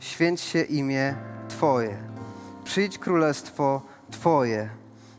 święć 0.00 0.40
się 0.40 0.62
imię 0.62 1.14
Twoje. 1.48 1.98
Przyjdź 2.64 2.98
królestwo 2.98 3.82
Twoje. 4.10 4.70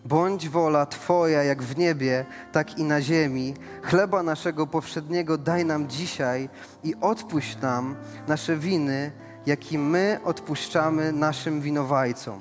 Bądź 0.07 0.49
wola 0.49 0.85
Twoja 0.85 1.43
jak 1.43 1.63
w 1.63 1.77
niebie, 1.77 2.25
tak 2.51 2.77
i 2.79 2.83
na 2.83 3.01
ziemi. 3.01 3.53
Chleba 3.81 4.23
naszego 4.23 4.67
powszedniego 4.67 5.37
daj 5.37 5.65
nam 5.65 5.87
dzisiaj 5.87 6.49
i 6.83 6.95
odpuść 7.01 7.61
nam 7.61 7.95
nasze 8.27 8.57
winy, 8.57 9.11
jakie 9.45 9.79
my 9.79 10.19
odpuszczamy 10.23 11.11
naszym 11.11 11.61
winowajcom. 11.61 12.39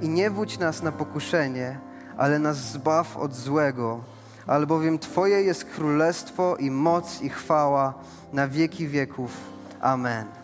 I 0.00 0.08
nie 0.08 0.30
wódź 0.30 0.58
nas 0.58 0.82
na 0.82 0.92
pokuszenie, 0.92 1.78
ale 2.16 2.38
nas 2.38 2.56
zbaw 2.56 3.16
od 3.16 3.34
złego, 3.34 4.00
albowiem 4.46 4.98
Twoje 4.98 5.42
jest 5.42 5.64
królestwo 5.64 6.56
i 6.56 6.70
moc 6.70 7.22
i 7.22 7.28
chwała 7.28 7.94
na 8.32 8.48
wieki 8.48 8.88
wieków. 8.88 9.30
Amen. 9.80 10.37